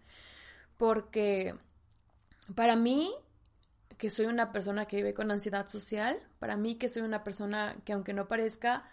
porque 0.79 1.55
para 2.55 2.77
mí, 2.77 3.15
que 3.99 4.09
soy 4.09 4.25
una 4.25 4.53
persona 4.53 4.87
que 4.87 4.97
vive 4.97 5.13
con 5.13 5.31
ansiedad 5.31 5.67
social, 5.69 6.19
para 6.39 6.57
mí 6.57 6.77
que 6.77 6.89
soy 6.89 7.03
una 7.03 7.25
persona 7.25 7.77
que 7.85 7.93
aunque 7.93 8.15
no 8.15 8.27
parezca, 8.27 8.89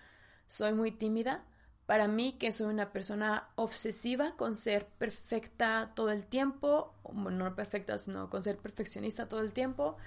soy 0.47 0.73
muy 0.73 0.91
tímida, 0.91 1.43
para 1.85 2.07
mí, 2.07 2.33
que 2.33 2.51
soy 2.51 2.67
una 2.67 2.91
persona 2.91 3.49
obsesiva 3.55 4.35
con 4.35 4.55
ser 4.55 4.87
perfecta 4.87 5.91
todo 5.95 6.09
el 6.09 6.25
tiempo, 6.25 6.95
no 7.13 7.55
perfecta, 7.55 7.97
sino 7.99 8.29
con 8.29 8.41
ser 8.41 8.57
perfeccionista 8.57 9.27
todo 9.27 9.41
el 9.41 9.53
tiempo. 9.53 9.97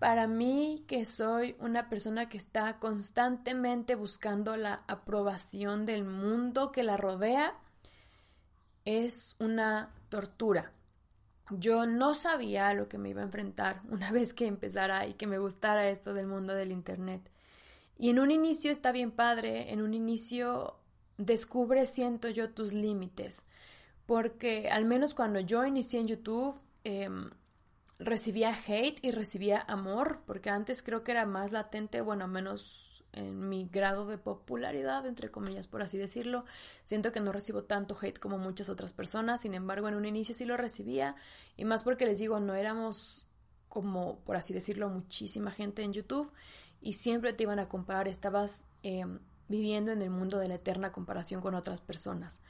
Para 0.00 0.26
mí, 0.26 0.84
que 0.88 1.04
soy 1.04 1.54
una 1.60 1.88
persona 1.88 2.28
que 2.28 2.36
está 2.36 2.78
constantemente 2.80 3.94
buscando 3.94 4.56
la 4.56 4.82
aprobación 4.88 5.86
del 5.86 6.04
mundo 6.04 6.72
que 6.72 6.82
la 6.82 6.96
rodea, 6.96 7.54
es 8.84 9.36
una 9.38 9.94
tortura. 10.08 10.72
Yo 11.50 11.86
no 11.86 12.14
sabía 12.14 12.74
lo 12.74 12.88
que 12.88 12.98
me 12.98 13.10
iba 13.10 13.20
a 13.20 13.24
enfrentar 13.24 13.82
una 13.88 14.10
vez 14.12 14.34
que 14.34 14.46
empezara 14.46 15.06
y 15.06 15.14
que 15.14 15.28
me 15.28 15.38
gustara 15.38 15.88
esto 15.88 16.12
del 16.12 16.26
mundo 16.26 16.54
del 16.54 16.72
Internet. 16.72 17.30
Y 17.98 18.10
en 18.10 18.18
un 18.18 18.30
inicio 18.30 18.70
está 18.70 18.92
bien 18.92 19.10
padre, 19.10 19.72
en 19.72 19.80
un 19.80 19.94
inicio 19.94 20.76
descubre, 21.16 21.86
siento 21.86 22.28
yo, 22.28 22.50
tus 22.50 22.72
límites. 22.72 23.44
Porque 24.06 24.68
al 24.70 24.84
menos 24.84 25.14
cuando 25.14 25.40
yo 25.40 25.64
inicié 25.64 26.00
en 26.00 26.08
YouTube, 26.08 26.60
em, 26.84 27.30
recibía 27.98 28.56
hate 28.66 28.98
y 29.02 29.12
recibía 29.12 29.64
amor, 29.68 30.20
porque 30.26 30.50
antes 30.50 30.82
creo 30.82 31.04
que 31.04 31.12
era 31.12 31.26
más 31.26 31.52
latente, 31.52 32.00
bueno, 32.00 32.26
menos 32.28 33.04
en 33.12 33.48
mi 33.48 33.68
grado 33.68 34.06
de 34.06 34.18
popularidad, 34.18 35.06
entre 35.06 35.30
comillas, 35.30 35.68
por 35.68 35.82
así 35.82 35.96
decirlo. 35.96 36.44
Siento 36.84 37.12
que 37.12 37.20
no 37.20 37.32
recibo 37.32 37.62
tanto 37.64 37.96
hate 38.00 38.18
como 38.18 38.38
muchas 38.38 38.68
otras 38.68 38.92
personas, 38.92 39.42
sin 39.42 39.54
embargo, 39.54 39.88
en 39.88 39.94
un 39.94 40.04
inicio 40.04 40.34
sí 40.34 40.44
lo 40.44 40.56
recibía, 40.56 41.14
y 41.56 41.64
más 41.64 41.84
porque 41.84 42.06
les 42.06 42.18
digo, 42.18 42.40
no 42.40 42.54
éramos 42.54 43.26
como, 43.68 44.20
por 44.20 44.36
así 44.36 44.52
decirlo, 44.52 44.88
muchísima 44.88 45.50
gente 45.50 45.82
en 45.82 45.92
YouTube, 45.92 46.32
y 46.84 46.92
siempre 46.92 47.32
te 47.32 47.42
iban 47.42 47.58
a 47.58 47.68
comparar, 47.68 48.06
estabas... 48.06 48.68
Em, 48.84 49.18
viviendo 49.48 49.92
en 49.92 50.02
el 50.02 50.10
mundo 50.10 50.38
de 50.38 50.46
la 50.46 50.54
eterna 50.54 50.92
comparación 50.92 51.40
con 51.40 51.54
otras 51.54 51.80
personas. 51.80 52.40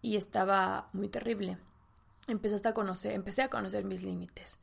Y 0.00 0.16
estaba 0.16 0.88
muy 0.92 1.08
terrible. 1.08 1.58
Empecé 2.26 2.66
a 2.66 2.74
conocer, 2.74 3.12
empecé 3.12 3.42
a 3.42 3.50
conocer 3.50 3.84
mis 3.84 4.02
límites. 4.02 4.58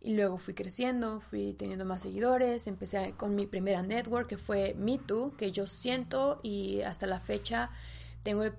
Y 0.00 0.14
luego 0.14 0.36
fui 0.36 0.54
creciendo, 0.54 1.20
fui 1.20 1.54
teniendo 1.54 1.84
más 1.84 2.02
seguidores, 2.02 2.66
empecé 2.66 3.14
con 3.16 3.34
mi 3.34 3.46
primera 3.46 3.82
network 3.82 4.28
que 4.28 4.36
fue 4.36 4.74
MeToo, 4.74 5.34
que 5.36 5.50
yo 5.50 5.66
siento 5.66 6.40
y 6.42 6.82
hasta 6.82 7.06
la 7.06 7.20
fecha 7.20 7.70
tengo 8.22 8.42
el 8.42 8.52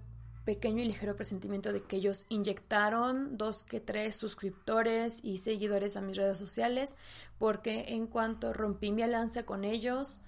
pequeño 0.46 0.84
y 0.84 0.86
ligero 0.86 1.16
presentimiento 1.16 1.74
de 1.74 1.82
que 1.82 1.98
ellos 1.98 2.26
inyectaron 2.30 3.38
dos 3.38 3.64
que 3.64 3.80
tres 3.80 4.16
suscriptores 4.16 5.20
y 5.24 5.40
seguidores 5.40 5.98
a 5.98 6.02
mis 6.02 6.16
redes 6.16 6.38
sociales, 6.38 6.96
porque 7.40 7.86
en 7.90 8.08
cuanto 8.08 8.54
rompí 8.54 8.92
mi 8.92 9.02
alianza 9.02 9.44
con 9.44 9.66
ellos, 9.66 10.20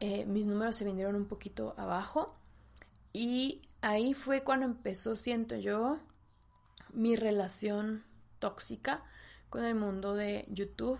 eh, 0.00 0.24
mis 0.24 0.46
números 0.46 0.76
se 0.76 0.86
vinieron 0.86 1.14
un 1.14 1.26
poquito 1.26 1.74
abajo. 1.76 2.34
Y 3.12 3.62
ahí 3.82 4.14
fue 4.14 4.42
cuando 4.42 4.66
empezó, 4.66 5.14
siento 5.14 5.56
yo, 5.56 5.98
mi 6.92 7.14
relación 7.16 8.02
tóxica 8.38 9.04
con 9.50 9.64
el 9.64 9.74
mundo 9.74 10.14
de 10.14 10.46
YouTube 10.48 10.98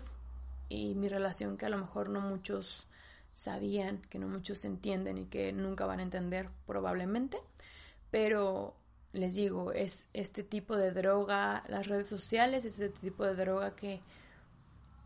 y 0.69 0.93
mi 0.95 1.09
relación 1.09 1.57
que 1.57 1.65
a 1.65 1.69
lo 1.69 1.77
mejor 1.77 2.09
no 2.09 2.21
muchos 2.21 2.87
sabían, 3.33 4.01
que 4.09 4.19
no 4.19 4.27
muchos 4.27 4.65
entienden 4.65 5.17
y 5.17 5.25
que 5.25 5.51
nunca 5.51 5.85
van 5.85 5.99
a 5.99 6.03
entender 6.03 6.49
probablemente, 6.67 7.39
pero 8.11 8.75
les 9.13 9.35
digo, 9.35 9.71
es 9.71 10.07
este 10.13 10.43
tipo 10.43 10.75
de 10.75 10.91
droga, 10.91 11.63
las 11.67 11.87
redes 11.87 12.07
sociales, 12.07 12.63
es 12.65 12.79
este 12.79 12.99
tipo 12.99 13.25
de 13.25 13.35
droga 13.35 13.75
que 13.75 14.01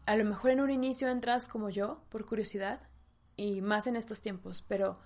a 0.06 0.16
lo 0.16 0.26
mejor 0.26 0.52
en 0.52 0.62
un 0.62 0.70
inicio 0.70 1.08
entras 1.10 1.48
como 1.48 1.70
yo, 1.70 2.02
por 2.10 2.26
curiosidad, 2.26 2.82
y 3.38 3.62
más 3.62 3.88
en 3.88 3.96
estos 3.96 4.22
tiempos, 4.22 4.64
pero 4.68 5.00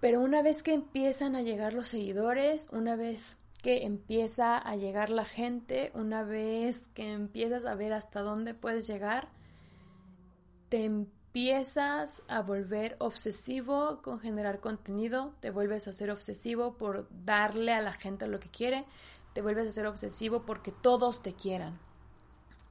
pero 0.00 0.20
una 0.20 0.42
vez 0.42 0.62
que 0.62 0.72
empiezan 0.72 1.34
a 1.34 1.42
llegar 1.42 1.74
los 1.74 1.88
seguidores, 1.88 2.68
una 2.70 2.94
vez 2.94 3.36
que 3.62 3.84
empieza 3.84 4.56
a 4.56 4.76
llegar 4.76 5.10
la 5.10 5.24
gente, 5.24 5.90
una 5.94 6.22
vez 6.22 6.86
que 6.94 7.12
empiezas 7.12 7.64
a 7.64 7.74
ver 7.74 7.92
hasta 7.92 8.20
dónde 8.20 8.54
puedes 8.54 8.86
llegar, 8.86 9.28
te 10.68 10.84
empiezas 10.84 11.17
a 12.28 12.42
volver 12.42 12.96
obsesivo 12.98 14.00
con 14.02 14.18
generar 14.18 14.60
contenido, 14.60 15.34
te 15.40 15.50
vuelves 15.50 15.86
a 15.86 15.92
ser 15.92 16.10
obsesivo 16.10 16.76
por 16.76 17.08
darle 17.24 17.72
a 17.72 17.80
la 17.80 17.92
gente 17.92 18.26
lo 18.26 18.40
que 18.40 18.50
quiere, 18.50 18.84
te 19.34 19.42
vuelves 19.42 19.68
a 19.68 19.70
ser 19.70 19.86
obsesivo 19.86 20.44
porque 20.44 20.72
todos 20.72 21.22
te 21.22 21.34
quieran. 21.34 21.78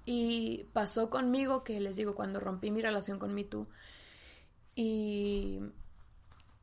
Y 0.05 0.65
pasó 0.74 1.09
conmigo 1.09 1.63
que 1.63 1.79
les 1.79 1.95
digo, 1.95 2.15
cuando 2.15 2.39
rompí 2.39 2.71
mi 2.71 2.81
relación 2.81 3.19
con 3.19 3.33
MeToo, 3.33 3.67
y, 4.75 5.59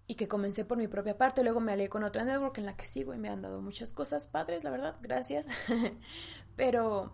y 0.06 0.14
que 0.14 0.28
comencé 0.28 0.64
por 0.64 0.78
mi 0.78 0.88
propia 0.88 1.16
parte. 1.16 1.42
Luego 1.42 1.60
me 1.60 1.72
alé 1.72 1.88
con 1.88 2.04
otra 2.04 2.24
network 2.24 2.58
en 2.58 2.66
la 2.66 2.76
que 2.76 2.84
sigo 2.84 3.14
y 3.14 3.18
me 3.18 3.28
han 3.28 3.42
dado 3.42 3.60
muchas 3.60 3.92
cosas 3.92 4.28
padres, 4.28 4.62
la 4.62 4.70
verdad, 4.70 4.96
gracias. 5.02 5.48
Pero 6.56 7.12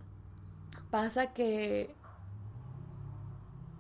pasa 0.91 1.33
que 1.33 1.95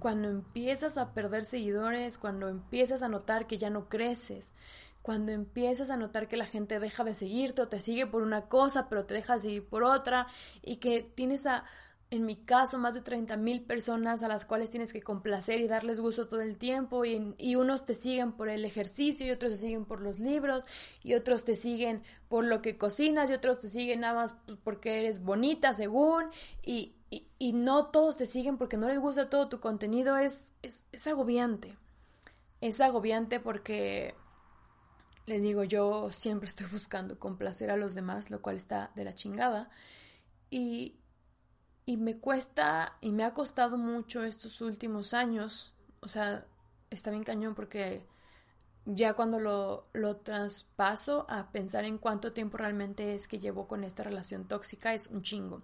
cuando 0.00 0.28
empiezas 0.28 0.96
a 0.96 1.12
perder 1.12 1.44
seguidores, 1.44 2.18
cuando 2.18 2.48
empiezas 2.48 3.02
a 3.02 3.08
notar 3.08 3.46
que 3.46 3.58
ya 3.58 3.70
no 3.70 3.88
creces, 3.88 4.54
cuando 5.02 5.30
empiezas 5.30 5.90
a 5.90 5.96
notar 5.96 6.26
que 6.26 6.36
la 6.38 6.46
gente 6.46 6.80
deja 6.80 7.04
de 7.04 7.14
seguirte 7.14 7.62
o 7.62 7.68
te 7.68 7.80
sigue 7.80 8.06
por 8.06 8.22
una 8.22 8.48
cosa, 8.48 8.88
pero 8.88 9.04
te 9.04 9.14
deja 9.14 9.34
de 9.34 9.40
seguir 9.40 9.68
por 9.68 9.84
otra, 9.84 10.26
y 10.62 10.76
que 10.76 11.02
tienes 11.02 11.46
a 11.46 11.64
en 12.10 12.26
mi 12.26 12.36
caso, 12.36 12.76
más 12.76 12.94
de 12.94 13.02
30 13.02 13.36
mil 13.36 13.62
personas 13.62 14.24
a 14.24 14.28
las 14.28 14.44
cuales 14.44 14.68
tienes 14.68 14.92
que 14.92 15.00
complacer 15.00 15.60
y 15.60 15.68
darles 15.68 16.00
gusto 16.00 16.26
todo 16.26 16.40
el 16.40 16.58
tiempo 16.58 17.04
y, 17.04 17.34
y, 17.38 17.54
unos 17.54 17.86
te 17.86 17.94
siguen 17.94 18.32
por 18.32 18.48
el 18.48 18.64
ejercicio 18.64 19.26
y 19.26 19.30
otros 19.30 19.52
te 19.52 19.58
siguen 19.58 19.84
por 19.84 20.00
los 20.00 20.18
libros 20.18 20.66
y 21.04 21.14
otros 21.14 21.44
te 21.44 21.54
siguen 21.54 22.02
por 22.28 22.44
lo 22.44 22.62
que 22.62 22.76
cocinas 22.76 23.30
y 23.30 23.34
otros 23.34 23.60
te 23.60 23.68
siguen 23.68 24.00
nada 24.00 24.14
más 24.14 24.34
pues, 24.44 24.58
porque 24.62 24.98
eres 24.98 25.22
bonita 25.22 25.72
según 25.72 26.24
y, 26.64 26.96
y, 27.10 27.28
y, 27.38 27.52
no 27.52 27.86
todos 27.86 28.16
te 28.16 28.26
siguen 28.26 28.58
porque 28.58 28.76
no 28.76 28.88
les 28.88 28.98
gusta 28.98 29.30
todo 29.30 29.48
tu 29.48 29.60
contenido 29.60 30.16
es, 30.16 30.52
es, 30.62 30.84
es 30.90 31.06
agobiante. 31.06 31.76
Es 32.60 32.80
agobiante 32.80 33.38
porque 33.38 34.16
les 35.26 35.44
digo, 35.44 35.62
yo 35.62 36.10
siempre 36.10 36.48
estoy 36.48 36.66
buscando 36.66 37.20
complacer 37.20 37.70
a 37.70 37.76
los 37.76 37.94
demás, 37.94 38.30
lo 38.30 38.42
cual 38.42 38.56
está 38.56 38.90
de 38.96 39.04
la 39.04 39.14
chingada. 39.14 39.70
Y, 40.50 40.99
y 41.86 41.96
me 41.96 42.18
cuesta 42.18 42.96
y 43.00 43.12
me 43.12 43.24
ha 43.24 43.34
costado 43.34 43.76
mucho 43.76 44.24
estos 44.24 44.60
últimos 44.60 45.14
años. 45.14 45.72
O 46.00 46.08
sea, 46.08 46.46
está 46.90 47.10
bien 47.10 47.24
cañón 47.24 47.54
porque 47.54 48.06
ya 48.84 49.14
cuando 49.14 49.40
lo, 49.40 49.86
lo 49.92 50.16
traspaso 50.16 51.26
a 51.28 51.50
pensar 51.52 51.84
en 51.84 51.98
cuánto 51.98 52.32
tiempo 52.32 52.56
realmente 52.56 53.14
es 53.14 53.28
que 53.28 53.38
llevo 53.38 53.68
con 53.68 53.84
esta 53.84 54.02
relación 54.02 54.46
tóxica 54.46 54.94
es 54.94 55.08
un 55.08 55.22
chingo. 55.22 55.62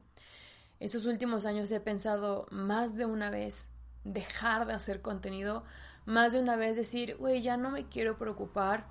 Esos 0.78 1.06
últimos 1.06 1.46
años 1.46 1.70
he 1.70 1.80
pensado 1.80 2.46
más 2.50 2.96
de 2.96 3.06
una 3.06 3.30
vez 3.30 3.68
dejar 4.04 4.66
de 4.66 4.74
hacer 4.74 5.00
contenido, 5.00 5.64
más 6.04 6.32
de 6.32 6.40
una 6.40 6.56
vez 6.56 6.76
decir, 6.76 7.16
güey, 7.16 7.40
ya 7.40 7.56
no 7.56 7.70
me 7.70 7.88
quiero 7.88 8.18
preocupar 8.18 8.86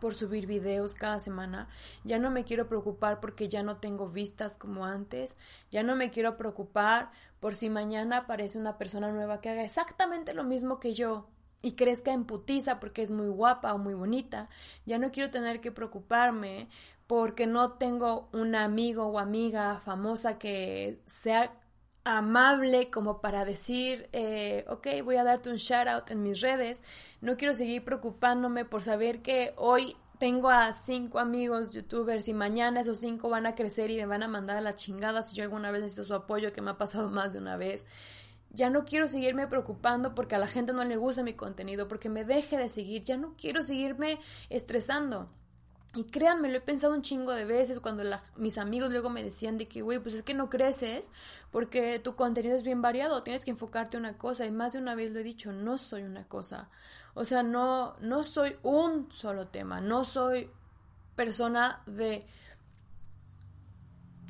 por 0.00 0.14
subir 0.14 0.46
videos 0.46 0.94
cada 0.94 1.20
semana, 1.20 1.68
ya 2.04 2.18
no 2.18 2.30
me 2.30 2.44
quiero 2.44 2.66
preocupar 2.66 3.20
porque 3.20 3.48
ya 3.48 3.62
no 3.62 3.76
tengo 3.76 4.08
vistas 4.08 4.56
como 4.56 4.84
antes, 4.84 5.36
ya 5.70 5.82
no 5.82 5.94
me 5.94 6.10
quiero 6.10 6.36
preocupar 6.36 7.10
por 7.38 7.54
si 7.54 7.70
mañana 7.70 8.18
aparece 8.18 8.58
una 8.58 8.78
persona 8.78 9.12
nueva 9.12 9.40
que 9.40 9.50
haga 9.50 9.64
exactamente 9.64 10.34
lo 10.34 10.44
mismo 10.44 10.80
que 10.80 10.94
yo 10.94 11.28
y 11.62 11.72
crezca 11.72 12.12
en 12.12 12.24
putiza 12.24 12.80
porque 12.80 13.02
es 13.02 13.10
muy 13.10 13.28
guapa 13.28 13.74
o 13.74 13.78
muy 13.78 13.94
bonita, 13.94 14.48
ya 14.86 14.98
no 14.98 15.12
quiero 15.12 15.30
tener 15.30 15.60
que 15.60 15.72
preocuparme 15.72 16.68
porque 17.06 17.46
no 17.46 17.72
tengo 17.72 18.28
un 18.32 18.54
amigo 18.54 19.06
o 19.06 19.18
amiga 19.18 19.80
famosa 19.80 20.38
que 20.38 21.00
sea 21.06 21.52
amable 22.04 22.90
como 22.90 23.20
para 23.20 23.44
decir, 23.44 24.08
eh, 24.12 24.64
ok, 24.68 24.88
voy 25.04 25.16
a 25.16 25.24
darte 25.24 25.50
un 25.50 25.56
shout 25.56 25.88
out 25.88 26.10
en 26.10 26.22
mis 26.22 26.40
redes. 26.40 26.82
No 27.20 27.36
quiero 27.36 27.54
seguir 27.54 27.84
preocupándome 27.84 28.64
por 28.64 28.82
saber 28.82 29.22
que 29.22 29.52
hoy 29.56 29.96
tengo 30.18 30.50
a 30.50 30.72
cinco 30.74 31.18
amigos 31.18 31.70
youtubers 31.70 32.28
y 32.28 32.34
mañana 32.34 32.82
esos 32.82 32.98
cinco 32.98 33.30
van 33.30 33.46
a 33.46 33.54
crecer 33.54 33.90
y 33.90 33.96
me 33.96 34.06
van 34.06 34.22
a 34.22 34.28
mandar 34.28 34.56
a 34.56 34.60
la 34.60 34.74
chingada 34.74 35.22
si 35.22 35.36
yo 35.36 35.44
alguna 35.44 35.70
vez 35.70 35.82
necesito 35.82 36.04
su 36.04 36.14
apoyo, 36.14 36.52
que 36.52 36.60
me 36.60 36.70
ha 36.70 36.78
pasado 36.78 37.08
más 37.10 37.32
de 37.32 37.38
una 37.38 37.56
vez. 37.56 37.86
Ya 38.52 38.68
no 38.68 38.84
quiero 38.84 39.06
seguirme 39.06 39.46
preocupando 39.46 40.14
porque 40.14 40.34
a 40.34 40.38
la 40.38 40.48
gente 40.48 40.72
no 40.72 40.84
le 40.84 40.96
gusta 40.96 41.22
mi 41.22 41.34
contenido, 41.34 41.86
porque 41.86 42.08
me 42.08 42.24
deje 42.24 42.58
de 42.58 42.68
seguir. 42.68 43.04
Ya 43.04 43.16
no 43.16 43.34
quiero 43.38 43.62
seguirme 43.62 44.18
estresando. 44.48 45.30
Y 45.94 46.04
créanme, 46.04 46.48
lo 46.48 46.56
he 46.56 46.60
pensado 46.60 46.94
un 46.94 47.02
chingo 47.02 47.32
de 47.32 47.44
veces 47.44 47.80
cuando 47.80 48.04
mis 48.36 48.58
amigos 48.58 48.90
luego 48.90 49.10
me 49.10 49.24
decían 49.24 49.58
de 49.58 49.66
que, 49.66 49.82
güey, 49.82 49.98
pues 49.98 50.14
es 50.14 50.22
que 50.22 50.34
no 50.34 50.48
creces 50.48 51.10
porque 51.50 51.98
tu 51.98 52.14
contenido 52.14 52.56
es 52.56 52.62
bien 52.62 52.80
variado, 52.80 53.24
tienes 53.24 53.44
que 53.44 53.50
enfocarte 53.50 53.96
en 53.96 54.04
una 54.04 54.16
cosa. 54.16 54.46
Y 54.46 54.52
más 54.52 54.72
de 54.72 54.78
una 54.78 54.94
vez 54.94 55.10
lo 55.10 55.18
he 55.18 55.24
dicho, 55.24 55.52
no 55.52 55.78
soy 55.78 56.02
una 56.02 56.24
cosa. 56.28 56.68
O 57.14 57.24
sea, 57.24 57.42
no, 57.42 57.96
no 58.00 58.22
soy 58.22 58.56
un 58.62 59.10
solo 59.10 59.48
tema, 59.48 59.80
no 59.80 60.04
soy 60.04 60.48
persona 61.16 61.82
de 61.86 62.24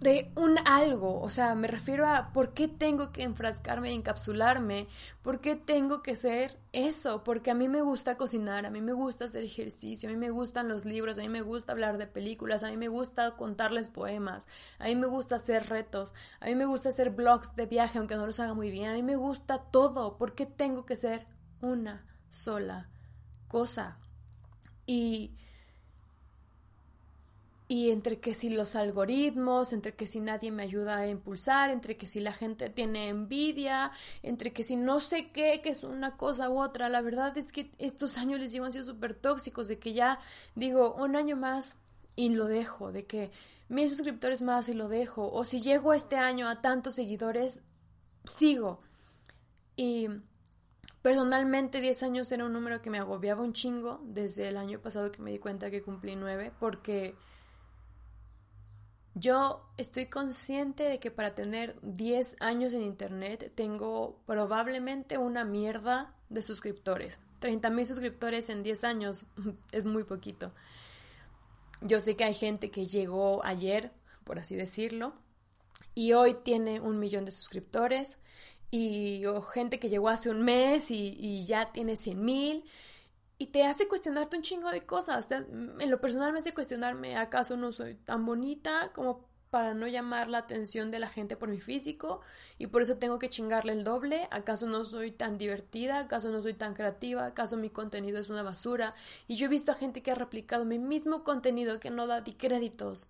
de 0.00 0.32
un 0.34 0.56
algo, 0.66 1.20
o 1.20 1.28
sea, 1.28 1.54
me 1.54 1.68
refiero 1.68 2.08
a 2.08 2.32
por 2.32 2.54
qué 2.54 2.68
tengo 2.68 3.12
que 3.12 3.22
enfrascarme 3.22 3.92
y 3.92 3.94
encapsularme, 3.94 4.88
por 5.20 5.40
qué 5.40 5.56
tengo 5.56 6.02
que 6.02 6.16
ser 6.16 6.58
eso, 6.72 7.22
porque 7.22 7.50
a 7.50 7.54
mí 7.54 7.68
me 7.68 7.82
gusta 7.82 8.16
cocinar, 8.16 8.64
a 8.64 8.70
mí 8.70 8.80
me 8.80 8.94
gusta 8.94 9.26
hacer 9.26 9.44
ejercicio, 9.44 10.08
a 10.08 10.12
mí 10.12 10.18
me 10.18 10.30
gustan 10.30 10.68
los 10.68 10.86
libros, 10.86 11.18
a 11.18 11.20
mí 11.20 11.28
me 11.28 11.42
gusta 11.42 11.72
hablar 11.72 11.98
de 11.98 12.06
películas, 12.06 12.62
a 12.62 12.70
mí 12.70 12.78
me 12.78 12.88
gusta 12.88 13.36
contarles 13.36 13.90
poemas, 13.90 14.48
a 14.78 14.86
mí 14.86 14.96
me 14.96 15.06
gusta 15.06 15.34
hacer 15.34 15.68
retos, 15.68 16.14
a 16.40 16.46
mí 16.46 16.54
me 16.54 16.64
gusta 16.64 16.88
hacer 16.88 17.10
blogs 17.10 17.54
de 17.54 17.66
viaje 17.66 17.98
aunque 17.98 18.16
no 18.16 18.24
los 18.24 18.40
haga 18.40 18.54
muy 18.54 18.70
bien, 18.70 18.88
a 18.88 18.94
mí 18.94 19.02
me 19.02 19.16
gusta 19.16 19.58
todo, 19.70 20.16
¿por 20.16 20.34
qué 20.34 20.46
tengo 20.46 20.86
que 20.86 20.96
ser 20.96 21.26
una 21.60 22.06
sola 22.30 22.88
cosa? 23.48 23.98
Y 24.86 25.36
y 27.70 27.92
entre 27.92 28.18
que 28.18 28.34
si 28.34 28.50
los 28.50 28.74
algoritmos, 28.74 29.72
entre 29.72 29.94
que 29.94 30.08
si 30.08 30.18
nadie 30.18 30.50
me 30.50 30.64
ayuda 30.64 30.96
a 30.96 31.06
impulsar, 31.06 31.70
entre 31.70 31.96
que 31.96 32.08
si 32.08 32.18
la 32.18 32.32
gente 32.32 32.68
tiene 32.68 33.08
envidia, 33.08 33.92
entre 34.24 34.52
que 34.52 34.64
si 34.64 34.74
no 34.74 34.98
sé 34.98 35.30
qué, 35.30 35.60
que 35.62 35.68
es 35.68 35.84
una 35.84 36.16
cosa 36.16 36.50
u 36.50 36.60
otra, 36.60 36.88
la 36.88 37.00
verdad 37.00 37.38
es 37.38 37.52
que 37.52 37.70
estos 37.78 38.18
años 38.18 38.40
les 38.40 38.50
digo 38.50 38.64
han 38.64 38.72
sido 38.72 38.82
súper 38.82 39.14
tóxicos, 39.14 39.68
de 39.68 39.78
que 39.78 39.92
ya 39.92 40.18
digo 40.56 40.96
un 40.96 41.14
año 41.14 41.36
más 41.36 41.76
y 42.16 42.30
lo 42.30 42.46
dejo, 42.46 42.90
de 42.90 43.06
que 43.06 43.30
mil 43.68 43.88
suscriptores 43.88 44.42
más 44.42 44.68
y 44.68 44.74
lo 44.74 44.88
dejo, 44.88 45.30
o 45.30 45.44
si 45.44 45.60
llego 45.60 45.94
este 45.94 46.16
año 46.16 46.48
a 46.48 46.62
tantos 46.62 46.96
seguidores, 46.96 47.62
sigo. 48.24 48.80
Y 49.76 50.08
personalmente 51.02 51.80
10 51.80 52.02
años 52.02 52.32
era 52.32 52.46
un 52.46 52.52
número 52.52 52.82
que 52.82 52.90
me 52.90 52.98
agobiaba 52.98 53.42
un 53.42 53.52
chingo 53.52 54.00
desde 54.02 54.48
el 54.48 54.56
año 54.56 54.80
pasado 54.80 55.12
que 55.12 55.22
me 55.22 55.30
di 55.30 55.38
cuenta 55.38 55.70
que 55.70 55.82
cumplí 55.82 56.16
9, 56.16 56.50
porque 56.58 57.14
yo 59.20 59.60
estoy 59.76 60.06
consciente 60.06 60.84
de 60.84 60.98
que 60.98 61.10
para 61.10 61.34
tener 61.34 61.78
10 61.82 62.36
años 62.40 62.72
en 62.72 62.82
Internet 62.82 63.52
tengo 63.54 64.18
probablemente 64.26 65.18
una 65.18 65.44
mierda 65.44 66.14
de 66.30 66.42
suscriptores. 66.42 67.18
30 67.40 67.70
mil 67.70 67.86
suscriptores 67.86 68.48
en 68.48 68.62
10 68.62 68.84
años 68.84 69.26
es 69.72 69.84
muy 69.84 70.04
poquito. 70.04 70.52
Yo 71.82 72.00
sé 72.00 72.16
que 72.16 72.24
hay 72.24 72.34
gente 72.34 72.70
que 72.70 72.86
llegó 72.86 73.44
ayer, 73.44 73.92
por 74.24 74.38
así 74.38 74.56
decirlo, 74.56 75.14
y 75.94 76.12
hoy 76.12 76.34
tiene 76.34 76.80
un 76.80 76.98
millón 76.98 77.24
de 77.24 77.32
suscriptores, 77.32 78.16
y 78.70 79.26
o 79.26 79.42
gente 79.42 79.78
que 79.78 79.88
llegó 79.88 80.08
hace 80.08 80.30
un 80.30 80.42
mes 80.44 80.90
y, 80.90 81.16
y 81.18 81.44
ya 81.44 81.72
tiene 81.72 81.96
100 81.96 82.24
mil 82.24 82.64
y 83.40 83.46
te 83.46 83.64
hace 83.64 83.88
cuestionarte 83.88 84.36
un 84.36 84.42
chingo 84.42 84.70
de 84.70 84.84
cosas. 84.84 85.26
En 85.30 85.90
lo 85.90 85.98
personal 85.98 86.30
me 86.30 86.40
hace 86.40 86.52
cuestionarme, 86.52 87.16
¿acaso 87.16 87.56
no 87.56 87.72
soy 87.72 87.94
tan 87.94 88.26
bonita 88.26 88.92
como 88.94 89.30
para 89.48 89.72
no 89.72 89.88
llamar 89.88 90.28
la 90.28 90.38
atención 90.38 90.90
de 90.90 90.98
la 90.98 91.08
gente 91.08 91.36
por 91.36 91.48
mi 91.48 91.58
físico 91.58 92.20
y 92.58 92.66
por 92.66 92.82
eso 92.82 92.98
tengo 92.98 93.18
que 93.18 93.30
chingarle 93.30 93.72
el 93.72 93.82
doble? 93.82 94.28
¿Acaso 94.30 94.66
no 94.66 94.84
soy 94.84 95.12
tan 95.12 95.38
divertida? 95.38 96.00
¿Acaso 96.00 96.30
no 96.30 96.42
soy 96.42 96.52
tan 96.52 96.74
creativa? 96.74 97.24
¿Acaso 97.24 97.56
mi 97.56 97.70
contenido 97.70 98.18
es 98.18 98.28
una 98.28 98.42
basura? 98.42 98.94
Y 99.26 99.36
yo 99.36 99.46
he 99.46 99.48
visto 99.48 99.72
a 99.72 99.74
gente 99.74 100.02
que 100.02 100.10
ha 100.10 100.16
replicado 100.16 100.66
mi 100.66 100.78
mismo 100.78 101.24
contenido 101.24 101.80
que 101.80 101.88
no 101.88 102.06
da 102.06 102.22
créditos 102.22 103.08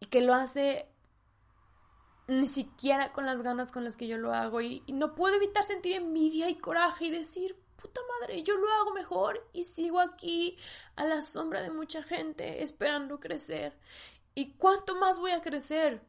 y 0.00 0.06
que 0.06 0.20
lo 0.20 0.34
hace 0.34 0.88
ni 2.26 2.48
siquiera 2.48 3.12
con 3.12 3.24
las 3.24 3.40
ganas 3.42 3.70
con 3.70 3.84
las 3.84 3.96
que 3.96 4.08
yo 4.08 4.18
lo 4.18 4.34
hago 4.34 4.60
y 4.62 4.82
no 4.88 5.14
puedo 5.14 5.36
evitar 5.36 5.62
sentir 5.62 5.94
envidia 5.94 6.50
y 6.50 6.56
coraje 6.56 7.04
y 7.04 7.10
decir, 7.10 7.56
puta 7.80 8.00
madre, 8.20 8.42
yo 8.42 8.56
lo 8.56 8.70
hago 8.72 8.92
mejor 8.92 9.48
y 9.52 9.64
sigo 9.64 10.00
aquí 10.00 10.58
a 10.96 11.04
la 11.04 11.22
sombra 11.22 11.62
de 11.62 11.70
mucha 11.70 12.02
gente 12.02 12.62
esperando 12.62 13.20
crecer. 13.20 13.76
¿Y 14.34 14.52
cuánto 14.52 14.96
más 14.96 15.18
voy 15.18 15.32
a 15.32 15.40
crecer? 15.40 16.02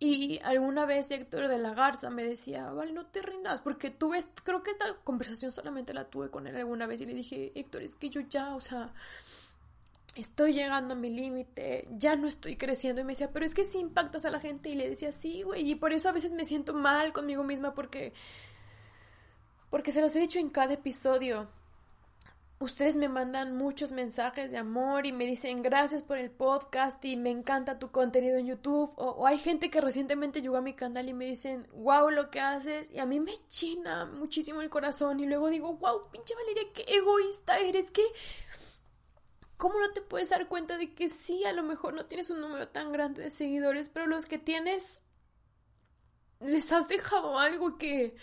Y 0.00 0.40
alguna 0.44 0.86
vez 0.86 1.10
Héctor 1.10 1.48
de 1.48 1.58
la 1.58 1.74
Garza 1.74 2.08
me 2.08 2.22
decía, 2.22 2.70
vale, 2.70 2.92
no 2.92 3.06
te 3.06 3.20
rindas, 3.20 3.60
porque 3.60 3.90
tú 3.90 4.10
ves, 4.10 4.28
creo 4.44 4.62
que 4.62 4.70
esta 4.70 4.94
conversación 5.02 5.50
solamente 5.50 5.92
la 5.92 6.08
tuve 6.08 6.30
con 6.30 6.46
él 6.46 6.56
alguna 6.56 6.86
vez 6.86 7.00
y 7.00 7.06
le 7.06 7.14
dije, 7.14 7.52
Héctor, 7.56 7.82
es 7.82 7.96
que 7.96 8.08
yo 8.08 8.20
ya, 8.20 8.54
o 8.54 8.60
sea, 8.60 8.94
estoy 10.14 10.52
llegando 10.52 10.94
a 10.94 10.96
mi 10.96 11.10
límite, 11.10 11.88
ya 11.92 12.16
no 12.16 12.26
estoy 12.26 12.56
creciendo. 12.56 13.00
Y 13.00 13.04
me 13.04 13.12
decía, 13.12 13.30
pero 13.32 13.46
es 13.46 13.54
que 13.54 13.64
si 13.64 13.78
impactas 13.78 14.24
a 14.24 14.30
la 14.30 14.40
gente. 14.40 14.68
Y 14.68 14.74
le 14.74 14.88
decía, 14.88 15.12
sí, 15.12 15.42
güey, 15.42 15.70
y 15.70 15.74
por 15.74 15.92
eso 15.92 16.08
a 16.08 16.12
veces 16.12 16.32
me 16.32 16.44
siento 16.44 16.74
mal 16.74 17.12
conmigo 17.12 17.44
misma 17.44 17.74
porque 17.74 18.12
porque 19.70 19.92
se 19.92 20.00
los 20.00 20.14
he 20.16 20.20
dicho 20.20 20.38
en 20.38 20.50
cada 20.50 20.74
episodio. 20.74 21.48
Ustedes 22.60 22.96
me 22.96 23.08
mandan 23.08 23.56
muchos 23.56 23.92
mensajes 23.92 24.50
de 24.50 24.58
amor 24.58 25.06
y 25.06 25.12
me 25.12 25.26
dicen 25.26 25.62
gracias 25.62 26.02
por 26.02 26.18
el 26.18 26.28
podcast 26.28 27.04
y 27.04 27.16
me 27.16 27.30
encanta 27.30 27.78
tu 27.78 27.92
contenido 27.92 28.36
en 28.36 28.46
YouTube. 28.46 28.92
O, 28.96 29.28
hay 29.28 29.38
gente 29.38 29.70
que 29.70 29.80
recientemente 29.80 30.42
llegó 30.42 30.56
a 30.56 30.60
mi 30.60 30.74
canal 30.74 31.08
y 31.08 31.14
me 31.14 31.26
dicen, 31.26 31.68
wow, 31.72 32.10
lo 32.10 32.30
que 32.30 32.40
haces. 32.40 32.90
Y 32.90 32.98
a 32.98 33.06
mí 33.06 33.20
me 33.20 33.34
llena 33.60 34.06
muchísimo 34.06 34.60
el 34.60 34.70
corazón. 34.70 35.20
Y 35.20 35.26
luego 35.26 35.50
digo, 35.50 35.74
wow, 35.74 36.10
pinche 36.10 36.34
Valeria, 36.34 36.64
qué 36.74 36.84
egoísta 36.88 37.58
eres. 37.58 37.92
Que, 37.92 38.02
¿cómo 39.56 39.78
no 39.78 39.92
te 39.92 40.00
puedes 40.00 40.30
dar 40.30 40.48
cuenta 40.48 40.78
de 40.78 40.94
que 40.94 41.08
sí, 41.08 41.44
a 41.44 41.52
lo 41.52 41.62
mejor 41.62 41.94
no 41.94 42.06
tienes 42.06 42.28
un 42.28 42.40
número 42.40 42.66
tan 42.66 42.90
grande 42.90 43.22
de 43.22 43.30
seguidores, 43.30 43.88
pero 43.88 44.08
los 44.08 44.26
que 44.26 44.38
tienes, 44.38 45.02
les 46.40 46.72
has 46.72 46.88
dejado 46.88 47.38
algo 47.38 47.78
que 47.78 48.16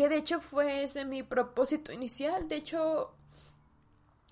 que 0.00 0.08
de 0.08 0.16
hecho 0.16 0.40
fue 0.40 0.84
ese 0.84 1.04
mi 1.04 1.22
propósito 1.22 1.92
inicial. 1.92 2.48
De 2.48 2.56
hecho, 2.56 3.12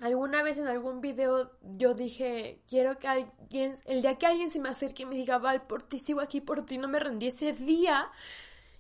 alguna 0.01 0.43
vez 0.43 0.57
en 0.57 0.67
algún 0.67 1.03
video 1.03 1.51
yo 1.61 1.93
dije, 1.93 2.63
quiero 2.67 2.99
que 2.99 3.07
alguien, 3.07 3.75
el 3.85 4.01
día 4.01 4.17
que 4.17 4.25
alguien 4.25 4.51
se 4.51 4.61
me 4.61 4.71
acerque 4.71 5.03
y 5.03 5.05
me 5.05 5.15
diga, 5.15 5.37
Val, 5.37 5.67
por 5.67 5.83
ti 5.83 5.99
sigo 5.99 6.23
aquí, 6.23 6.41
por 6.41 6.65
ti 6.65 6.79
no 6.79 6.89
me 6.89 6.99
rendí 6.99 7.27
ese 7.27 7.53
día, 7.53 8.11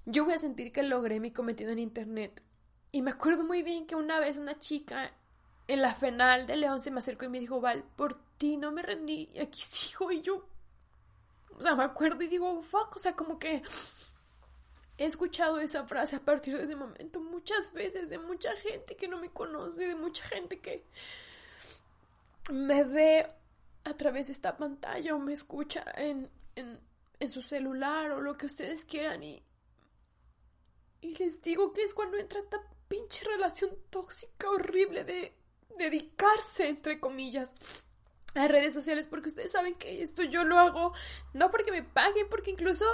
yo 0.06 0.24
voy 0.24 0.32
a 0.32 0.38
sentir 0.38 0.72
que 0.72 0.82
logré 0.82 1.20
mi 1.20 1.30
cometido 1.30 1.72
en 1.72 1.78
internet. 1.78 2.42
Y 2.90 3.02
me 3.02 3.10
acuerdo 3.10 3.44
muy 3.44 3.62
bien 3.62 3.86
que 3.86 3.94
una 3.94 4.18
vez 4.18 4.38
una 4.38 4.58
chica 4.58 5.12
en 5.66 5.82
la 5.82 5.92
final 5.92 6.46
de 6.46 6.56
León 6.56 6.80
se 6.80 6.90
me 6.90 7.00
acercó 7.00 7.26
y 7.26 7.28
me 7.28 7.38
dijo, 7.38 7.60
Val, 7.60 7.84
por 7.96 8.18
ti 8.38 8.56
no 8.56 8.72
me 8.72 8.80
rendí, 8.80 9.28
aquí 9.38 9.60
sigo, 9.60 10.10
y 10.10 10.22
yo, 10.22 10.48
o 11.54 11.62
sea, 11.62 11.74
me 11.74 11.84
acuerdo 11.84 12.24
y 12.24 12.28
digo, 12.28 12.62
fuck, 12.62 12.96
o 12.96 12.98
sea, 12.98 13.14
como 13.14 13.38
que 13.38 13.62
He 14.98 15.04
escuchado 15.04 15.60
esa 15.60 15.84
frase 15.86 16.16
a 16.16 16.20
partir 16.20 16.56
de 16.56 16.64
ese 16.64 16.74
momento 16.74 17.20
muchas 17.20 17.72
veces 17.72 18.10
de 18.10 18.18
mucha 18.18 18.54
gente 18.56 18.96
que 18.96 19.06
no 19.06 19.18
me 19.18 19.30
conoce, 19.30 19.86
de 19.86 19.94
mucha 19.94 20.24
gente 20.24 20.58
que 20.58 20.84
me 22.50 22.82
ve 22.82 23.26
a 23.84 23.94
través 23.94 24.26
de 24.26 24.32
esta 24.32 24.56
pantalla 24.56 25.14
o 25.14 25.20
me 25.20 25.32
escucha 25.32 25.84
en, 25.96 26.28
en, 26.56 26.80
en 27.20 27.28
su 27.28 27.42
celular 27.42 28.10
o 28.10 28.20
lo 28.20 28.36
que 28.36 28.46
ustedes 28.46 28.84
quieran 28.84 29.22
y, 29.22 29.40
y 31.00 31.16
les 31.16 31.40
digo 31.42 31.72
que 31.72 31.82
es 31.82 31.94
cuando 31.94 32.16
entra 32.16 32.40
esta 32.40 32.60
pinche 32.88 33.24
relación 33.24 33.70
tóxica 33.90 34.50
horrible 34.50 35.04
de 35.04 35.32
dedicarse, 35.78 36.68
entre 36.68 36.98
comillas, 36.98 37.54
a 38.34 38.48
redes 38.48 38.74
sociales 38.74 39.06
porque 39.06 39.28
ustedes 39.28 39.52
saben 39.52 39.74
que 39.76 40.02
esto 40.02 40.22
yo 40.22 40.44
lo 40.44 40.58
hago 40.58 40.92
no 41.34 41.50
porque 41.50 41.70
me 41.70 41.82
paguen, 41.82 42.28
porque 42.28 42.50
incluso 42.50 42.84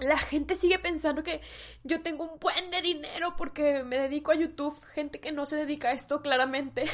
la 0.00 0.18
gente 0.18 0.54
sigue 0.56 0.78
pensando 0.78 1.22
que 1.22 1.40
yo 1.84 2.02
tengo 2.02 2.24
un 2.24 2.38
buen 2.38 2.70
de 2.70 2.82
dinero 2.82 3.34
porque 3.36 3.82
me 3.84 3.98
dedico 3.98 4.30
a 4.30 4.36
YouTube. 4.36 4.78
Gente 4.94 5.20
que 5.20 5.32
no 5.32 5.46
se 5.46 5.56
dedica 5.56 5.88
a 5.88 5.92
esto 5.92 6.22
claramente. 6.22 6.86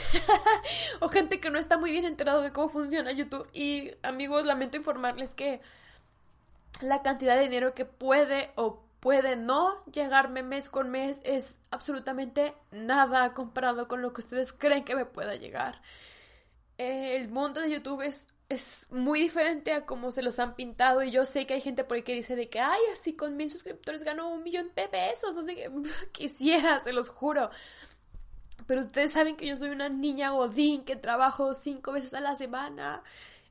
o 1.01 1.09
gente 1.09 1.40
que 1.40 1.51
no 1.51 1.59
está 1.59 1.79
muy 1.79 1.90
bien 1.90 2.05
enterado 2.05 2.40
de 2.43 2.53
cómo 2.53 2.69
funciona 2.69 3.12
YouTube. 3.12 3.49
Y 3.53 3.93
amigos, 4.03 4.45
lamento 4.45 4.77
informarles 4.77 5.35
que 5.35 5.61
la 6.81 7.03
cantidad 7.03 7.37
de 7.37 7.43
dinero 7.43 7.75
que 7.75 7.85
puede 7.85 8.51
o 8.57 8.83
puede 9.01 9.37
no 9.37 9.85
llegarme 9.85 10.43
mes 10.43 10.71
con 10.71 10.90
mes 10.90 11.21
es 11.25 11.55
absolutamente 11.71 12.55
nada 12.73 13.35
comparado 13.35 13.87
con 13.87 14.01
lo 14.01 14.14
que 14.14 14.23
ustedes 14.23 14.53
creen 14.53 14.83
que 14.83 14.97
me 14.97 15.05
pueda 15.05 15.37
llegar. 15.37 15.83
Eh, 16.79 17.17
el 17.17 17.29
mundo 17.29 17.61
de 17.61 17.71
YouTube 17.71 18.03
es, 18.03 18.27
es 18.49 18.87
muy 18.91 19.21
diferente 19.21 19.73
a 19.73 19.87
como 19.87 20.13
se 20.13 20.23
los 20.23 20.39
han 20.39 20.55
pintado 20.55 21.03
y 21.03 21.11
yo 21.11 21.25
sé 21.25 21.47
que 21.47 21.55
hay 21.55 21.61
gente 21.61 21.85
por 21.85 21.97
ahí 21.97 22.03
que 22.03 22.15
dice 22.15 22.37
de 22.37 22.49
que, 22.49 22.61
ay, 22.61 22.81
así 22.93 23.15
con 23.15 23.37
mil 23.37 23.51
suscriptores 23.51 24.03
gano 24.03 24.29
un 24.31 24.43
millón 24.43 24.71
de 24.75 24.89
pesos, 24.89 25.35
no 25.35 25.43
sé 25.43 25.55
qué, 25.55 25.71
quisiera, 26.13 26.81
se 26.81 26.93
los 26.93 27.09
juro. 27.09 27.51
Pero 28.67 28.81
ustedes 28.81 29.13
saben 29.13 29.37
que 29.37 29.47
yo 29.47 29.57
soy 29.57 29.71
una 29.71 29.89
niña 29.89 30.31
godín 30.31 30.85
que 30.85 30.97
trabajo 30.97 31.55
cinco 31.55 31.93
veces 31.93 32.15
a 32.15 32.21
la 32.21 32.35
semana, 32.35 33.03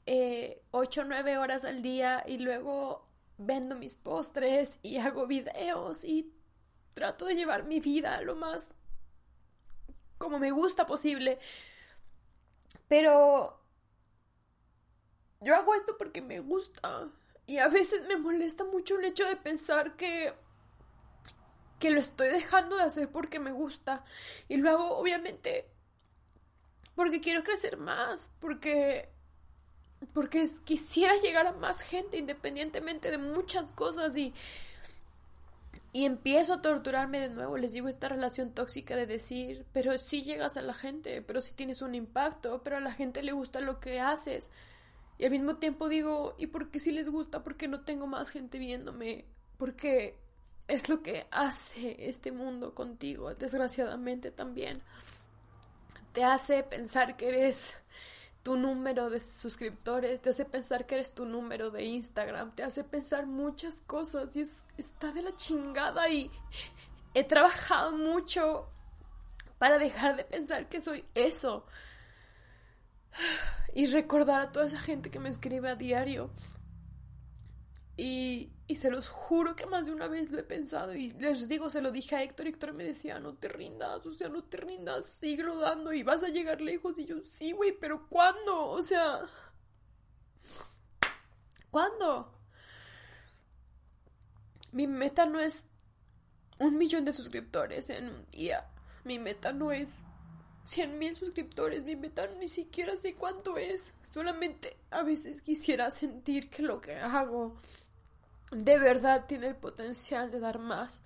eh, 0.05 0.61
ocho 0.71 1.01
o 1.01 1.05
nueve 1.05 1.37
horas 1.37 1.65
al 1.65 1.81
día 1.81 2.23
y 2.27 2.37
luego 2.39 3.07
vendo 3.37 3.75
mis 3.75 3.95
postres 3.95 4.79
y 4.81 4.97
hago 4.97 5.27
videos 5.27 6.03
y 6.03 6.33
trato 6.93 7.25
de 7.25 7.35
llevar 7.35 7.63
mi 7.63 7.79
vida 7.79 8.21
lo 8.21 8.35
más 8.35 8.73
como 10.17 10.39
me 10.39 10.51
gusta 10.51 10.87
posible. 10.87 11.39
Pero 12.93 13.59
yo 15.41 15.55
hago 15.55 15.73
esto 15.73 15.97
porque 15.97 16.21
me 16.21 16.41
gusta. 16.41 17.09
Y 17.47 17.57
a 17.57 17.67
veces 17.67 18.05
me 18.05 18.17
molesta 18.17 18.65
mucho 18.65 18.99
el 18.99 19.05
hecho 19.05 19.25
de 19.25 19.35
pensar 19.35 19.95
que 19.95 20.31
que 21.79 21.89
lo 21.89 21.99
estoy 21.99 22.27
dejando 22.27 22.75
de 22.75 22.83
hacer 22.83 23.09
porque 23.09 23.39
me 23.39 23.51
gusta. 23.51 24.05
Y 24.47 24.57
lo 24.57 24.69
hago 24.69 24.95
obviamente 24.95 25.65
porque 26.93 27.19
quiero 27.19 27.43
crecer 27.43 27.77
más, 27.77 28.29
porque 28.39 29.09
porque 30.13 30.47
quisiera 30.63 31.15
llegar 31.15 31.47
a 31.47 31.53
más 31.53 31.81
gente 31.81 32.17
independientemente 32.17 33.09
de 33.09 33.17
muchas 33.17 33.71
cosas 33.71 34.15
y 34.17 34.35
y 35.95 36.05
empiezo 36.05 36.53
a 36.53 36.61
torturarme 36.63 37.19
de 37.19 37.29
nuevo, 37.29 37.55
les 37.55 37.73
digo 37.73 37.87
esta 37.87 38.09
relación 38.09 38.51
tóxica 38.51 38.95
de 38.95 39.05
decir, 39.05 39.67
pero 39.73 39.95
si 39.99 40.23
llegas 40.23 40.57
a 40.57 40.63
la 40.63 40.73
gente, 40.73 41.21
pero 41.21 41.39
si 41.39 41.53
tienes 41.53 41.83
un 41.83 41.93
impacto, 41.93 42.63
pero 42.63 42.77
a 42.77 42.79
la 42.79 42.91
gente 42.91 43.21
le 43.21 43.31
gusta 43.31 43.61
lo 43.61 43.79
que 43.79 43.99
haces. 43.99 44.49
Y 45.19 45.25
al 45.25 45.31
mismo 45.31 45.57
tiempo 45.57 45.89
digo, 45.89 46.33
¿y 46.39 46.47
por 46.47 46.71
qué 46.71 46.79
si 46.79 46.91
les 46.91 47.09
gusta? 47.09 47.43
Porque 47.43 47.67
no 47.67 47.81
tengo 47.81 48.07
más 48.07 48.31
gente 48.31 48.57
viéndome, 48.57 49.25
porque 49.57 50.17
es 50.67 50.89
lo 50.89 51.03
que 51.03 51.27
hace 51.29 52.09
este 52.09 52.31
mundo 52.31 52.73
contigo, 52.73 53.31
desgraciadamente 53.35 54.31
también. 54.31 54.81
Te 56.11 56.23
hace 56.23 56.63
pensar 56.63 57.17
que 57.17 57.27
eres 57.27 57.75
tu 58.43 58.57
número 58.57 59.09
de 59.09 59.21
suscriptores, 59.21 60.21
te 60.21 60.29
hace 60.29 60.43
pensar 60.43 60.85
que 60.85 60.95
eres 60.95 61.13
tu 61.13 61.25
número 61.25 61.71
de 61.71 61.85
Instagram, 61.85 62.53
te 62.53 62.63
hace 62.63 62.83
pensar 62.83 63.25
muchas 63.25 63.81
cosas 63.87 64.35
y 64.35 64.41
es, 64.41 64.57
está 64.77 65.11
de 65.11 65.21
la 65.21 65.35
chingada 65.35 66.09
y 66.09 66.29
he 67.13 67.23
trabajado 67.23 67.93
mucho 67.93 68.69
para 69.57 69.77
dejar 69.79 70.17
de 70.17 70.25
pensar 70.25 70.67
que 70.67 70.81
soy 70.81 71.05
eso. 71.15 71.65
Y 73.75 73.87
recordar 73.87 74.39
a 74.39 74.51
toda 74.51 74.67
esa 74.67 74.77
gente 74.77 75.09
que 75.09 75.17
me 75.17 75.29
escribe 75.29 75.67
a 75.67 75.75
diario. 75.75 76.29
Y, 77.97 78.51
y, 78.73 78.75
se 78.75 78.89
los 78.89 79.07
juro 79.07 79.55
que 79.55 79.65
más 79.65 79.85
de 79.85 79.93
una 79.93 80.07
vez 80.07 80.31
lo 80.31 80.39
he 80.39 80.43
pensado. 80.43 80.95
Y 80.95 81.11
les 81.11 81.47
digo, 81.47 81.69
se 81.69 81.81
lo 81.81 81.91
dije 81.91 82.15
a 82.15 82.23
Héctor. 82.23 82.47
Héctor 82.47 82.73
me 82.73 82.83
decía, 82.83 83.19
no 83.19 83.35
te 83.35 83.47
rindas, 83.47 84.05
o 84.05 84.11
sea, 84.11 84.29
no 84.29 84.43
te 84.43 84.57
rindas, 84.57 85.05
sigue 85.05 85.43
dando 85.43 85.93
y 85.93 86.03
vas 86.03 86.23
a 86.23 86.29
llegar 86.29 86.61
lejos. 86.61 86.97
Y 86.99 87.05
yo, 87.05 87.23
sí, 87.25 87.51
güey, 87.51 87.71
pero 87.71 88.07
¿cuándo? 88.09 88.67
O 88.67 88.81
sea, 88.81 89.21
¿cuándo? 91.69 92.33
Mi 94.71 94.87
meta 94.87 95.25
no 95.25 95.39
es 95.39 95.65
un 96.59 96.77
millón 96.77 97.05
de 97.05 97.13
suscriptores 97.13 97.89
en 97.89 98.09
un 98.09 98.25
día. 98.31 98.67
Mi 99.03 99.19
meta 99.19 99.53
no 99.53 99.71
es 99.71 99.87
100 100.65 100.97
mil 100.97 101.13
suscriptores. 101.15 101.83
Mi 101.83 101.95
meta 101.95 102.27
ni 102.39 102.47
siquiera 102.47 102.95
sé 102.95 103.15
cuánto 103.15 103.57
es. 103.57 103.93
Solamente 104.03 104.77
a 104.91 105.03
veces 105.03 105.41
quisiera 105.41 105.91
sentir 105.91 106.49
que 106.49 106.63
lo 106.63 106.81
que 106.81 106.95
hago 106.95 107.57
de 108.55 108.77
verdad 108.77 109.25
tiene 109.27 109.47
el 109.47 109.55
potencial 109.55 110.31
de 110.31 110.39
dar 110.39 110.59
más. 110.59 111.01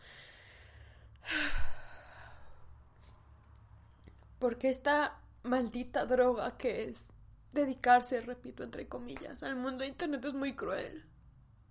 Porque 4.40 4.70
esta 4.70 5.20
maldita 5.44 6.06
droga 6.06 6.58
que 6.58 6.86
es 6.86 7.08
dedicarse, 7.54 8.22
repito, 8.22 8.64
entre 8.64 8.88
comillas, 8.88 9.42
al 9.44 9.56
mundo 9.56 9.84
de 9.84 9.90
Internet 9.90 10.26
es 10.26 10.34
muy 10.34 10.56
cruel. 10.56 11.04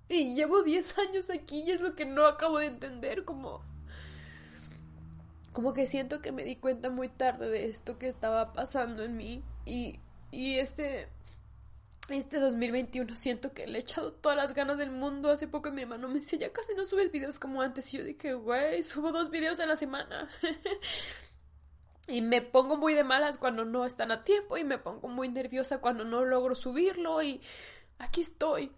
Y 0.08 0.34
llevo 0.34 0.62
10 0.62 0.98
años 0.98 1.30
aquí 1.30 1.62
y 1.62 1.70
es 1.72 1.80
lo 1.80 1.94
que 1.94 2.04
no 2.04 2.26
acabo 2.26 2.58
de 2.58 2.66
entender, 2.66 3.24
como... 3.24 3.62
Como 5.52 5.72
que 5.72 5.86
siento 5.86 6.20
que 6.20 6.32
me 6.32 6.44
di 6.44 6.56
cuenta 6.56 6.90
muy 6.90 7.08
tarde 7.08 7.48
de 7.48 7.70
esto 7.70 7.98
que 7.98 8.08
estaba 8.08 8.52
pasando 8.52 9.02
en 9.04 9.16
mí. 9.16 9.42
Y, 9.64 10.00
y 10.30 10.58
este 10.58 11.08
este 12.08 12.38
2021 12.38 13.16
siento 13.16 13.52
que 13.52 13.66
le 13.66 13.78
he 13.78 13.80
echado 13.80 14.12
todas 14.12 14.36
las 14.36 14.54
ganas 14.54 14.78
del 14.78 14.90
mundo. 14.90 15.30
Hace 15.30 15.48
poco 15.48 15.72
mi 15.72 15.82
hermano 15.82 16.08
me 16.08 16.20
decía, 16.20 16.38
ya 16.38 16.52
casi 16.52 16.74
no 16.74 16.84
subes 16.84 17.10
videos 17.10 17.38
como 17.38 17.62
antes. 17.62 17.92
Y 17.92 17.98
yo 17.98 18.04
dije, 18.04 18.34
güey, 18.34 18.82
subo 18.82 19.12
dos 19.12 19.30
videos 19.30 19.60
a 19.60 19.66
la 19.66 19.76
semana. 19.76 20.28
y 22.08 22.22
me 22.22 22.42
pongo 22.42 22.76
muy 22.76 22.94
de 22.94 23.04
malas 23.04 23.38
cuando 23.38 23.64
no 23.64 23.84
están 23.84 24.12
a 24.12 24.24
tiempo 24.24 24.56
y 24.56 24.64
me 24.64 24.78
pongo 24.78 25.08
muy 25.08 25.28
nerviosa 25.28 25.78
cuando 25.78 26.04
no 26.04 26.24
logro 26.24 26.54
subirlo. 26.54 27.22
Y 27.22 27.40
aquí 27.98 28.20
estoy. 28.20 28.72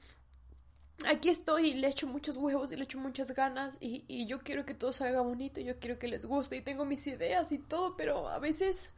Aquí 1.06 1.28
estoy 1.28 1.70
y 1.70 1.74
le 1.74 1.88
echo 1.88 2.08
muchos 2.08 2.36
huevos 2.36 2.72
y 2.72 2.76
le 2.76 2.84
echo 2.84 2.98
muchas 2.98 3.32
ganas 3.32 3.78
y, 3.80 4.26
yo 4.26 4.40
quiero 4.40 4.64
que 4.66 4.74
todo 4.74 4.92
salga 4.92 5.20
bonito, 5.20 5.60
yo 5.60 5.78
quiero 5.78 5.96
que 5.96 6.08
les 6.08 6.24
guste 6.24 6.56
y 6.56 6.60
tengo 6.60 6.84
mis 6.84 7.06
ideas 7.06 7.52
y 7.52 7.58
todo, 7.58 7.96
pero 7.96 8.28
a 8.28 8.40
veces, 8.40 8.90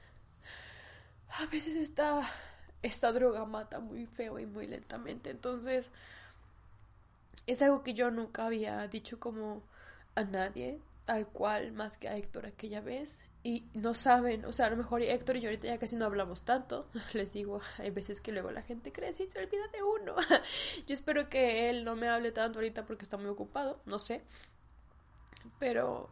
a 1.28 1.44
veces 1.46 1.76
está 1.76 2.26
esta 2.82 3.12
droga 3.12 3.44
mata 3.44 3.80
muy 3.80 4.06
feo 4.06 4.38
y 4.38 4.46
muy 4.46 4.66
lentamente. 4.66 5.30
Entonces, 5.30 5.90
es 7.46 7.62
algo 7.62 7.82
que 7.82 7.94
yo 7.94 8.10
nunca 8.10 8.46
había 8.46 8.86
dicho 8.88 9.18
como 9.18 9.62
a 10.14 10.24
nadie, 10.24 10.80
tal 11.04 11.26
cual, 11.26 11.72
más 11.72 11.98
que 11.98 12.08
a 12.08 12.16
Héctor 12.16 12.46
aquella 12.46 12.80
vez. 12.80 13.22
Y 13.42 13.64
no 13.72 13.94
saben, 13.94 14.44
o 14.44 14.52
sea, 14.52 14.66
a 14.66 14.70
lo 14.70 14.76
mejor 14.76 15.00
Héctor 15.02 15.36
y 15.36 15.40
yo 15.40 15.48
ahorita 15.48 15.66
ya 15.66 15.78
casi 15.78 15.96
no 15.96 16.04
hablamos 16.04 16.42
tanto. 16.42 16.88
Les 17.14 17.32
digo, 17.32 17.60
hay 17.78 17.90
veces 17.90 18.20
que 18.20 18.32
luego 18.32 18.50
la 18.50 18.62
gente 18.62 18.92
crece 18.92 19.24
y 19.24 19.28
se 19.28 19.38
olvida 19.38 19.66
de 19.68 19.82
uno. 19.82 20.14
yo 20.86 20.94
espero 20.94 21.28
que 21.28 21.70
él 21.70 21.84
no 21.84 21.96
me 21.96 22.08
hable 22.08 22.32
tanto 22.32 22.58
ahorita 22.58 22.84
porque 22.84 23.04
está 23.04 23.16
muy 23.16 23.28
ocupado, 23.28 23.80
no 23.86 23.98
sé. 23.98 24.22
Pero 25.58 26.10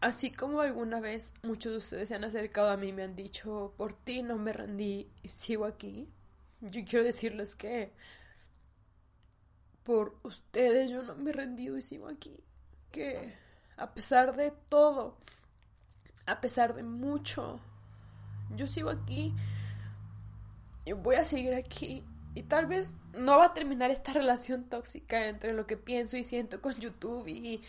Así 0.00 0.30
como 0.30 0.60
alguna 0.60 1.00
vez 1.00 1.32
muchos 1.42 1.72
de 1.72 1.78
ustedes 1.78 2.08
se 2.08 2.14
han 2.14 2.24
acercado 2.24 2.70
a 2.70 2.76
mí 2.76 2.88
y 2.88 2.92
me 2.92 3.02
han 3.02 3.16
dicho, 3.16 3.74
por 3.76 3.92
ti 3.94 4.22
no 4.22 4.36
me 4.36 4.52
rendí 4.52 5.10
y 5.22 5.28
sigo 5.28 5.64
aquí, 5.64 6.08
yo 6.60 6.84
quiero 6.84 7.04
decirles 7.04 7.54
que 7.54 7.92
por 9.82 10.18
ustedes 10.22 10.90
yo 10.90 11.02
no 11.02 11.16
me 11.16 11.30
he 11.30 11.32
rendido 11.32 11.78
y 11.78 11.82
sigo 11.82 12.08
aquí. 12.08 12.44
Que 12.90 13.34
a 13.76 13.94
pesar 13.94 14.36
de 14.36 14.52
todo, 14.68 15.16
a 16.26 16.40
pesar 16.40 16.74
de 16.74 16.82
mucho, 16.82 17.58
yo 18.54 18.66
sigo 18.66 18.90
aquí 18.90 19.34
y 20.84 20.92
voy 20.92 21.16
a 21.16 21.24
seguir 21.24 21.54
aquí. 21.54 22.04
Y 22.34 22.42
tal 22.42 22.66
vez 22.66 22.92
no 23.16 23.38
va 23.38 23.46
a 23.46 23.54
terminar 23.54 23.90
esta 23.90 24.12
relación 24.12 24.64
tóxica 24.64 25.26
entre 25.26 25.54
lo 25.54 25.66
que 25.66 25.76
pienso 25.76 26.16
y 26.16 26.24
siento 26.24 26.60
con 26.60 26.74
YouTube 26.74 27.26
y 27.26 27.62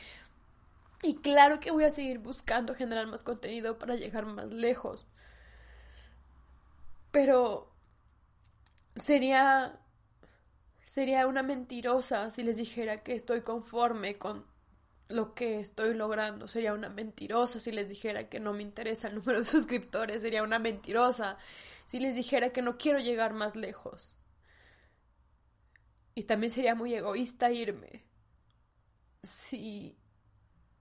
y 1.01 1.15
claro 1.15 1.59
que 1.59 1.71
voy 1.71 1.85
a 1.85 1.91
seguir 1.91 2.19
buscando 2.19 2.75
generar 2.75 3.07
más 3.07 3.23
contenido 3.23 3.77
para 3.77 3.95
llegar 3.95 4.25
más 4.25 4.51
lejos. 4.51 5.07
Pero 7.12 7.71
sería 8.95 9.79
sería 10.85 11.27
una 11.27 11.43
mentirosa 11.43 12.31
si 12.31 12.43
les 12.43 12.57
dijera 12.57 13.03
que 13.03 13.13
estoy 13.13 13.41
conforme 13.41 14.17
con 14.17 14.45
lo 15.07 15.33
que 15.33 15.59
estoy 15.59 15.93
logrando. 15.93 16.47
Sería 16.47 16.73
una 16.73 16.89
mentirosa 16.89 17.59
si 17.59 17.71
les 17.71 17.89
dijera 17.89 18.29
que 18.29 18.39
no 18.39 18.53
me 18.53 18.63
interesa 18.63 19.07
el 19.07 19.15
número 19.15 19.39
de 19.39 19.45
suscriptores. 19.45 20.21
Sería 20.21 20.43
una 20.43 20.59
mentirosa 20.59 21.38
si 21.85 21.99
les 21.99 22.15
dijera 22.15 22.51
que 22.51 22.62
no 22.62 22.77
quiero 22.77 22.99
llegar 22.99 23.33
más 23.33 23.55
lejos. 23.55 24.15
Y 26.15 26.23
también 26.23 26.51
sería 26.51 26.75
muy 26.75 26.93
egoísta 26.93 27.51
irme 27.51 28.03
si 29.23 29.98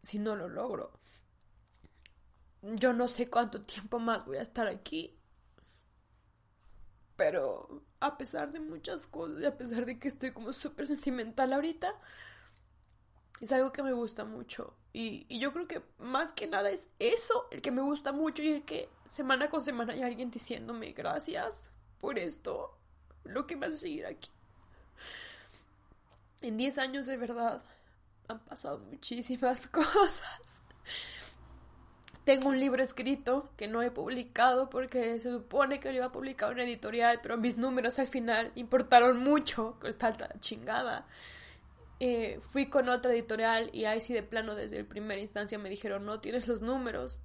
si 0.02 0.18
no 0.18 0.36
lo 0.36 0.48
logro. 0.48 0.92
Yo 2.62 2.92
no 2.92 3.08
sé 3.08 3.30
cuánto 3.30 3.62
tiempo 3.62 3.98
más 3.98 4.24
voy 4.26 4.38
a 4.38 4.42
estar 4.42 4.66
aquí. 4.66 5.16
Pero 7.16 7.82
a 8.00 8.16
pesar 8.16 8.52
de 8.52 8.60
muchas 8.60 9.06
cosas 9.06 9.40
y 9.40 9.46
a 9.46 9.56
pesar 9.56 9.84
de 9.86 9.98
que 9.98 10.08
estoy 10.08 10.32
como 10.32 10.52
súper 10.52 10.86
sentimental 10.86 11.52
ahorita, 11.52 11.92
es 13.40 13.52
algo 13.52 13.72
que 13.72 13.82
me 13.82 13.92
gusta 13.92 14.24
mucho. 14.24 14.74
Y, 14.92 15.26
y, 15.28 15.38
yo 15.38 15.52
creo 15.52 15.68
que 15.68 15.82
más 15.98 16.32
que 16.32 16.46
nada 16.46 16.70
es 16.70 16.90
eso, 16.98 17.46
el 17.50 17.60
que 17.60 17.70
me 17.70 17.82
gusta 17.82 18.12
mucho 18.12 18.42
y 18.42 18.48
el 18.48 18.64
que 18.64 18.88
semana 19.04 19.50
con 19.50 19.60
semana 19.60 19.92
hay 19.92 20.02
alguien 20.02 20.30
diciéndome 20.30 20.92
gracias 20.92 21.68
por 22.00 22.18
esto, 22.18 22.76
lo 23.24 23.46
que 23.46 23.56
me 23.56 23.66
hace 23.66 23.76
seguir 23.76 24.06
aquí. 24.06 24.30
En 26.40 26.56
10 26.56 26.78
años 26.78 27.06
de 27.06 27.16
verdad 27.16 27.62
han 28.28 28.38
pasado 28.40 28.78
muchísimas 28.78 29.66
cosas. 29.68 30.62
tengo 32.24 32.50
un 32.50 32.60
libro 32.60 32.82
escrito 32.82 33.48
que 33.56 33.68
no 33.68 33.82
he 33.82 33.90
publicado 33.90 34.68
porque 34.68 35.18
se 35.18 35.30
supone 35.30 35.80
que 35.80 35.88
lo 35.88 35.96
iba 35.96 36.06
a 36.06 36.12
publicar 36.12 36.52
en 36.52 36.60
editorial, 36.60 37.20
pero 37.22 37.38
mis 37.38 37.56
números 37.56 37.98
al 37.98 38.06
final 38.06 38.52
importaron 38.54 39.18
mucho, 39.18 39.76
con 39.80 39.88
esta 39.88 40.14
chingada. 40.38 41.06
Eh, 42.00 42.38
fui 42.42 42.66
con 42.66 42.88
otra 42.88 43.12
editorial 43.12 43.70
y 43.72 43.86
ahí 43.86 44.00
sí 44.00 44.12
de 44.12 44.22
plano 44.22 44.54
desde 44.54 44.78
el 44.78 44.84
primer 44.86 45.18
instancia 45.18 45.58
me 45.58 45.68
dijeron 45.68 46.04
no 46.04 46.20
tienes 46.20 46.46
los 46.46 46.62
números. 46.62 47.20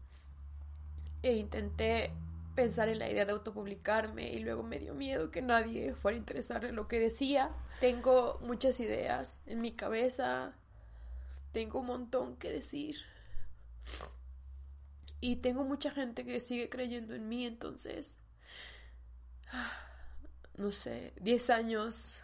E 1.22 1.34
intenté 1.34 2.12
pensar 2.56 2.90
en 2.90 3.00
la 3.00 3.10
idea 3.10 3.26
de 3.26 3.32
autopublicarme 3.34 4.32
y 4.32 4.40
luego 4.40 4.64
me 4.64 4.80
dio 4.80 4.94
miedo 4.94 5.32
que 5.32 5.42
nadie 5.42 5.94
fuera 5.96 6.16
a 6.16 6.20
interesar 6.20 6.66
en 6.66 6.76
lo 6.76 6.88
que 6.88 7.00
decía. 7.00 7.52
Tengo 7.80 8.40
muchas 8.42 8.80
ideas 8.80 9.42
en 9.46 9.62
mi 9.62 9.74
cabeza, 9.74 10.54
tengo 11.54 11.80
un 11.80 11.86
montón 11.86 12.36
que 12.36 12.52
decir. 12.52 12.98
Y 15.22 15.38
tengo 15.38 15.64
mucha 15.64 15.90
gente 15.90 16.26
que 16.26 16.42
sigue 16.42 16.68
creyendo 16.68 17.16
en 17.16 17.30
mí, 17.30 17.46
entonces, 17.46 18.20
no 20.58 20.72
sé, 20.72 21.14
10 21.22 21.50
años, 21.52 22.22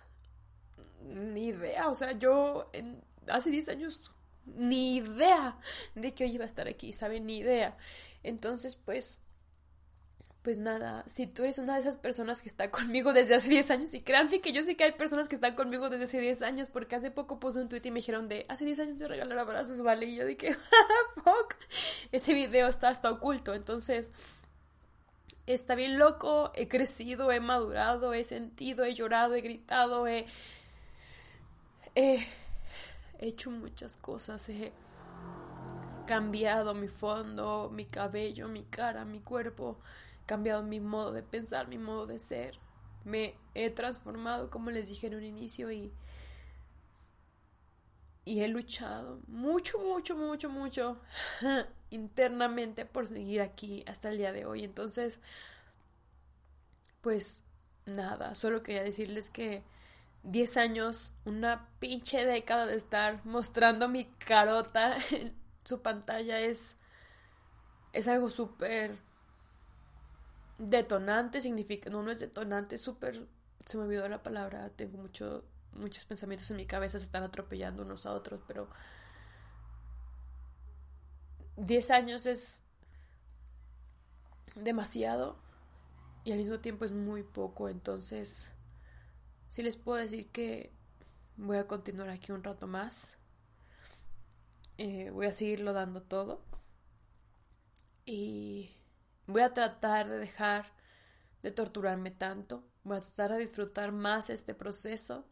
ni 1.02 1.48
idea, 1.48 1.88
o 1.88 1.96
sea, 1.96 2.12
yo 2.12 2.70
hace 3.28 3.52
10 3.52 3.70
años 3.70 4.12
ni 4.46 4.98
idea 4.98 5.58
de 5.96 6.14
que 6.14 6.26
hoy 6.26 6.32
iba 6.32 6.44
a 6.44 6.48
estar 6.48 6.68
aquí, 6.68 6.92
¿saben? 6.92 7.26
Ni 7.26 7.38
idea. 7.38 7.78
Entonces, 8.24 8.76
pues, 8.76 9.20
pues 10.42 10.58
nada, 10.58 11.04
si 11.08 11.28
tú 11.28 11.44
eres 11.44 11.58
una 11.58 11.76
de 11.76 11.82
esas 11.82 11.98
personas 11.98 12.42
que 12.42 12.50
está 12.50 12.72
conmigo 12.72 13.14
desde 13.14 13.36
hace 13.36 13.50
10 13.50 13.72
años, 13.72 13.94
y 13.94 14.02
créanme 14.02 14.42
que 14.42 14.54
yo 14.54 14.64
sé 14.64 14.76
que 14.76 14.86
hay 14.86 14.92
personas 14.94 15.28
que 15.28 15.36
están 15.36 15.56
conmigo 15.56 15.90
desde 15.90 16.06
hace 16.06 16.20
10 16.22 16.42
años, 16.42 16.70
porque 16.70 16.96
hace 16.96 17.12
poco 17.12 17.40
puse 17.40 17.60
un 17.60 17.70
tweet 17.70 17.82
y 17.84 17.92
me 17.92 18.00
dijeron 18.00 18.30
de, 18.30 18.46
hace 18.48 18.66
10 18.66 18.80
años 18.80 19.00
yo 19.00 19.08
regalé 19.08 19.40
abrazos, 19.40 19.82
vale, 19.82 20.06
y 20.06 20.16
yo 20.16 20.26
dije, 20.26 20.56
fuck, 21.16 21.56
ese 22.12 22.34
video 22.34 22.68
está 22.68 22.90
hasta 22.90 23.12
oculto, 23.12 23.54
entonces, 23.54 24.12
está 25.46 25.76
bien 25.76 26.00
loco, 26.00 26.52
he 26.56 26.68
crecido, 26.68 27.32
he 27.32 27.40
madurado, 27.40 28.14
he 28.14 28.24
sentido, 28.24 28.86
he 28.86 28.94
llorado, 28.94 29.36
he 29.36 29.42
gritado, 29.42 30.08
he, 30.08 30.26
he 31.96 32.26
hecho 33.20 33.52
muchas 33.52 33.98
cosas, 33.98 34.48
he 34.48 34.72
cambiado 36.08 36.74
mi 36.74 36.88
fondo, 36.88 37.70
mi 37.72 37.86
cabello, 37.86 38.48
mi 38.48 38.64
cara, 38.64 39.06
mi 39.06 39.20
cuerpo, 39.20 39.78
cambiado 40.30 40.62
mi 40.62 40.80
modo 40.80 41.12
de 41.12 41.24
pensar, 41.24 41.68
mi 41.68 41.80
modo 41.80 42.06
de 42.06 42.20
ser. 42.20 42.60
Me 43.04 43.34
he 43.56 43.72
transformado, 43.72 44.52
como 44.52 44.70
les 44.70 44.88
dije 44.88 45.08
en 45.08 45.16
un 45.16 45.24
inicio, 45.24 45.72
y, 45.72 45.92
y 48.26 48.42
he 48.42 48.48
luchado 48.48 49.22
mucho, 49.28 49.80
mucho, 49.80 50.16
mucho, 50.16 50.48
mucho 50.52 51.02
internamente 51.90 52.86
por 52.86 53.08
seguir 53.08 53.42
aquí 53.42 53.84
hasta 53.88 54.10
el 54.10 54.20
día 54.20 54.32
de 54.32 54.46
hoy. 54.46 54.64
Entonces, 54.64 55.20
pues 57.02 57.42
nada, 57.88 58.36
solo 58.36 58.62
quería 58.62 58.84
decirles 58.84 59.32
que 59.32 59.64
10 60.22 60.58
años, 60.58 61.12
una 61.26 61.70
pinche 61.80 62.24
década 62.24 62.68
de 62.68 62.76
estar 62.76 63.26
mostrando 63.26 63.88
mi 63.90 64.06
carota 64.06 64.96
en 65.10 65.34
su 65.64 65.82
pantalla 65.82 66.40
es, 66.40 66.78
es 67.94 68.08
algo 68.08 68.30
súper 68.30 69.09
detonante 70.60 71.42
significa, 71.42 71.90
no, 71.90 72.04
no 72.04 72.12
es 72.12 72.20
detonante, 72.20 72.78
súper, 72.78 73.26
se 73.66 73.78
me 73.78 73.86
olvidó 73.86 74.08
la 74.08 74.22
palabra, 74.22 74.70
tengo 74.76 74.98
mucho, 74.98 75.46
muchos 75.74 76.06
pensamientos 76.06 76.52
en 76.52 76.58
mi 76.58 76.66
cabeza, 76.66 77.00
se 77.00 77.06
están 77.06 77.24
atropellando 77.24 77.84
unos 77.84 78.06
a 78.06 78.12
otros, 78.12 78.42
pero 78.46 78.70
10 81.56 81.92
años 81.92 82.26
es 82.26 82.60
demasiado 84.56 85.38
y 86.26 86.34
al 86.34 86.40
mismo 86.40 86.60
tiempo 86.60 86.84
es 86.86 86.92
muy 86.92 87.24
poco, 87.24 87.70
entonces 87.70 88.48
sí 89.48 89.64
les 89.64 89.78
puedo 89.78 89.98
decir 89.98 90.30
que 90.32 90.74
voy 91.38 91.58
a 91.58 91.68
continuar 91.68 92.10
aquí 92.10 92.34
un 92.34 92.44
rato 92.44 92.68
más, 92.68 93.14
eh, 94.78 95.10
voy 95.12 95.28
a 95.28 95.32
seguirlo 95.32 95.72
dando 95.72 96.02
todo 96.02 96.42
y 98.06 98.72
Voy 99.30 99.44
a 99.44 99.54
tratar 99.54 100.10
de 100.10 100.18
dejar 100.18 100.72
de 101.44 101.52
torturarme 101.52 102.10
tanto. 102.10 102.68
Voy 102.84 102.98
a 102.98 103.02
tratar 103.02 103.34
de 103.34 103.38
disfrutar 103.38 103.92
más 103.92 104.32
este 104.32 104.56
proceso. 104.56 105.28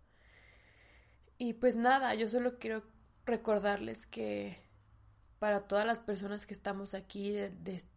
Y 1.39 1.53
pues 1.53 1.75
nada, 1.75 2.13
yo 2.13 2.29
solo 2.29 2.59
quiero 2.59 2.83
recordarles 3.25 4.05
que 4.05 4.61
para 5.39 5.67
todas 5.67 5.87
las 5.87 5.99
personas 5.99 6.45
que 6.45 6.53
estamos 6.53 6.93
aquí 6.93 7.31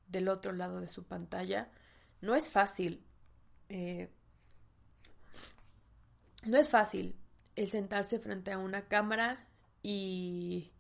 del 0.07 0.29
otro 0.31 0.53
lado 0.53 0.81
de 0.81 0.89
su 0.89 1.05
pantalla, 1.05 1.71
no 2.23 2.35
es 2.35 2.49
fácil. 2.49 3.05
Eh, 3.69 4.09
no 6.45 6.57
es 6.57 6.71
fácil 6.71 7.15
el 7.57 7.69
sentarse 7.69 8.19
frente 8.21 8.53
a 8.53 8.59
una 8.59 8.89
cámara 8.89 9.47
y 9.83 10.73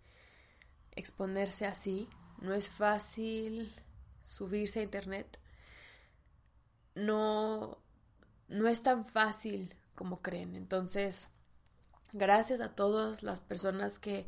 exponerse 0.92 1.66
así. 1.66 2.08
No 2.38 2.54
es 2.54 2.70
fácil 2.70 3.70
subirse 4.30 4.78
a 4.78 4.82
internet 4.84 5.40
no, 6.94 7.78
no 8.48 8.68
es 8.68 8.82
tan 8.82 9.04
fácil 9.04 9.74
como 9.96 10.22
creen. 10.22 10.54
Entonces, 10.54 11.28
gracias 12.12 12.60
a 12.60 12.74
todas 12.74 13.22
las 13.22 13.40
personas 13.40 13.98
que... 13.98 14.24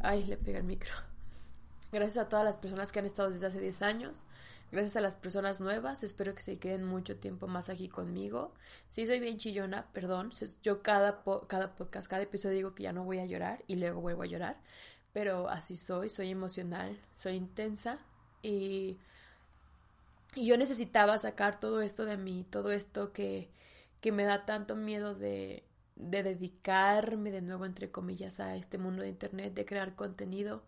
Ay, 0.00 0.24
le 0.24 0.36
pega 0.36 0.58
el 0.58 0.64
micro. 0.64 0.92
Gracias 1.92 2.16
a 2.18 2.28
todas 2.28 2.44
las 2.44 2.56
personas 2.56 2.90
que 2.90 2.98
han 2.98 3.06
estado 3.06 3.30
desde 3.30 3.46
hace 3.46 3.60
10 3.60 3.82
años. 3.82 4.24
Gracias 4.72 4.96
a 4.96 5.00
las 5.00 5.16
personas 5.16 5.60
nuevas. 5.60 6.02
Espero 6.02 6.34
que 6.34 6.42
se 6.42 6.58
queden 6.58 6.84
mucho 6.84 7.16
tiempo 7.16 7.46
más 7.46 7.68
aquí 7.68 7.88
conmigo. 7.88 8.52
Sí, 8.90 9.06
soy 9.06 9.20
bien 9.20 9.38
chillona, 9.38 9.86
perdón. 9.92 10.32
Yo 10.64 10.82
cada, 10.82 11.22
cada 11.46 11.76
podcast, 11.76 12.08
cada 12.08 12.24
episodio 12.24 12.56
digo 12.56 12.74
que 12.74 12.82
ya 12.82 12.92
no 12.92 13.04
voy 13.04 13.20
a 13.20 13.26
llorar 13.26 13.62
y 13.68 13.76
luego 13.76 14.00
vuelvo 14.00 14.22
a 14.22 14.26
llorar. 14.26 14.60
Pero 15.12 15.48
así 15.48 15.76
soy, 15.76 16.10
soy 16.10 16.30
emocional, 16.30 17.00
soy 17.14 17.34
intensa 17.34 18.00
y 18.42 18.98
y 20.34 20.46
yo 20.46 20.56
necesitaba 20.56 21.18
sacar 21.18 21.60
todo 21.60 21.80
esto 21.80 22.04
de 22.04 22.16
mí, 22.16 22.44
todo 22.50 22.72
esto 22.72 23.12
que, 23.12 23.50
que 24.00 24.12
me 24.12 24.24
da 24.24 24.44
tanto 24.46 24.76
miedo 24.76 25.14
de, 25.14 25.64
de 25.96 26.22
dedicarme 26.22 27.30
de 27.30 27.42
nuevo, 27.42 27.64
entre 27.66 27.90
comillas, 27.90 28.40
a 28.40 28.56
este 28.56 28.78
mundo 28.78 29.02
de 29.02 29.08
Internet, 29.10 29.54
de 29.54 29.64
crear 29.64 29.94
contenido. 29.94 30.64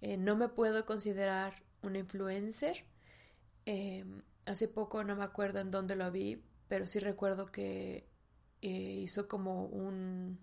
Eh, 0.00 0.16
no 0.16 0.36
me 0.36 0.48
puedo 0.48 0.86
considerar 0.86 1.62
una 1.82 1.98
influencer. 1.98 2.84
Em, 3.66 4.22
hace 4.46 4.68
poco 4.68 5.04
no 5.04 5.16
me 5.16 5.24
acuerdo 5.24 5.60
en 5.60 5.70
dónde 5.70 5.96
lo 5.96 6.10
vi, 6.10 6.42
pero 6.68 6.86
sí 6.86 6.98
recuerdo 7.00 7.46
que 7.46 8.06
eh, 8.62 9.00
hizo 9.04 9.28
como 9.28 9.66
un, 9.66 10.38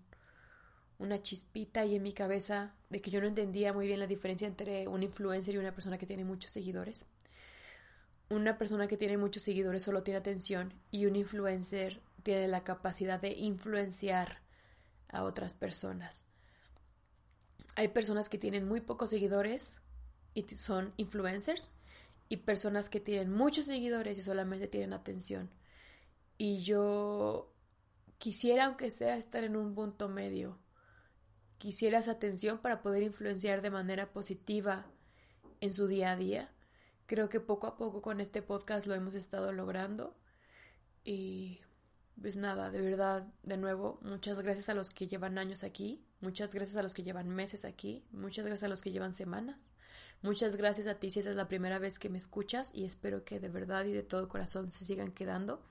una 0.98 1.22
chispita 1.22 1.80
ahí 1.82 1.96
en 1.96 2.02
mi 2.02 2.12
cabeza 2.12 2.74
de 2.90 3.00
que 3.00 3.10
yo 3.10 3.20
no 3.20 3.26
entendía 3.28 3.72
muy 3.72 3.86
bien 3.86 4.00
la 4.00 4.06
diferencia 4.06 4.46
entre 4.48 4.88
un 4.88 5.02
influencer 5.02 5.54
y 5.54 5.58
una 5.58 5.74
persona 5.74 5.98
que 5.98 6.06
tiene 6.06 6.24
muchos 6.24 6.52
seguidores 6.52 7.06
una 8.32 8.58
persona 8.58 8.88
que 8.88 8.96
tiene 8.96 9.16
muchos 9.16 9.42
seguidores 9.42 9.82
solo 9.82 10.02
tiene 10.02 10.18
atención 10.18 10.72
y 10.90 11.06
un 11.06 11.16
influencer 11.16 12.00
tiene 12.22 12.48
la 12.48 12.64
capacidad 12.64 13.20
de 13.20 13.32
influenciar 13.32 14.40
a 15.08 15.22
otras 15.22 15.54
personas. 15.54 16.24
Hay 17.74 17.88
personas 17.88 18.28
que 18.28 18.38
tienen 18.38 18.66
muy 18.66 18.80
pocos 18.80 19.10
seguidores 19.10 19.74
y 20.34 20.42
son 20.56 20.92
influencers 20.96 21.70
y 22.28 22.38
personas 22.38 22.88
que 22.88 23.00
tienen 23.00 23.30
muchos 23.30 23.66
seguidores 23.66 24.18
y 24.18 24.22
solamente 24.22 24.68
tienen 24.68 24.92
atención. 24.92 25.50
Y 26.38 26.58
yo 26.58 27.52
quisiera, 28.18 28.66
aunque 28.66 28.90
sea, 28.90 29.16
estar 29.16 29.44
en 29.44 29.56
un 29.56 29.74
punto 29.74 30.08
medio. 30.08 30.58
Quisiera 31.58 31.98
esa 31.98 32.12
atención 32.12 32.58
para 32.58 32.82
poder 32.82 33.02
influenciar 33.02 33.62
de 33.62 33.70
manera 33.70 34.12
positiva 34.12 34.86
en 35.60 35.72
su 35.72 35.86
día 35.86 36.12
a 36.12 36.16
día 36.16 36.51
Creo 37.12 37.28
que 37.28 37.40
poco 37.40 37.66
a 37.66 37.76
poco 37.76 38.00
con 38.00 38.22
este 38.22 38.40
podcast 38.40 38.86
lo 38.86 38.94
hemos 38.94 39.14
estado 39.14 39.52
logrando. 39.52 40.16
Y 41.04 41.60
pues 42.18 42.38
nada, 42.38 42.70
de 42.70 42.80
verdad, 42.80 43.26
de 43.42 43.58
nuevo, 43.58 43.98
muchas 44.00 44.40
gracias 44.40 44.70
a 44.70 44.74
los 44.74 44.88
que 44.88 45.08
llevan 45.08 45.36
años 45.36 45.62
aquí, 45.62 46.02
muchas 46.22 46.54
gracias 46.54 46.78
a 46.78 46.82
los 46.82 46.94
que 46.94 47.02
llevan 47.02 47.28
meses 47.28 47.66
aquí, 47.66 48.02
muchas 48.12 48.46
gracias 48.46 48.62
a 48.62 48.68
los 48.68 48.80
que 48.80 48.92
llevan 48.92 49.12
semanas, 49.12 49.58
muchas 50.22 50.56
gracias 50.56 50.86
a 50.86 50.94
ti 50.94 51.10
si 51.10 51.20
esa 51.20 51.28
es 51.28 51.36
la 51.36 51.48
primera 51.48 51.78
vez 51.78 51.98
que 51.98 52.08
me 52.08 52.16
escuchas 52.16 52.70
y 52.72 52.86
espero 52.86 53.24
que 53.26 53.40
de 53.40 53.50
verdad 53.50 53.84
y 53.84 53.92
de 53.92 54.02
todo 54.02 54.26
corazón 54.26 54.70
se 54.70 54.86
sigan 54.86 55.12
quedando. 55.12 55.62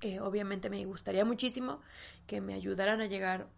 Eh, 0.00 0.20
obviamente 0.20 0.70
me 0.70 0.82
gustaría 0.86 1.26
muchísimo 1.26 1.82
que 2.26 2.40
me 2.40 2.54
ayudaran 2.54 3.02
a 3.02 3.06
llegar 3.08 3.50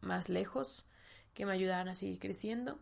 más 0.00 0.30
lejos, 0.30 0.86
que 1.34 1.44
me 1.44 1.52
ayudaran 1.52 1.88
a 1.88 1.94
seguir 1.94 2.18
creciendo 2.18 2.80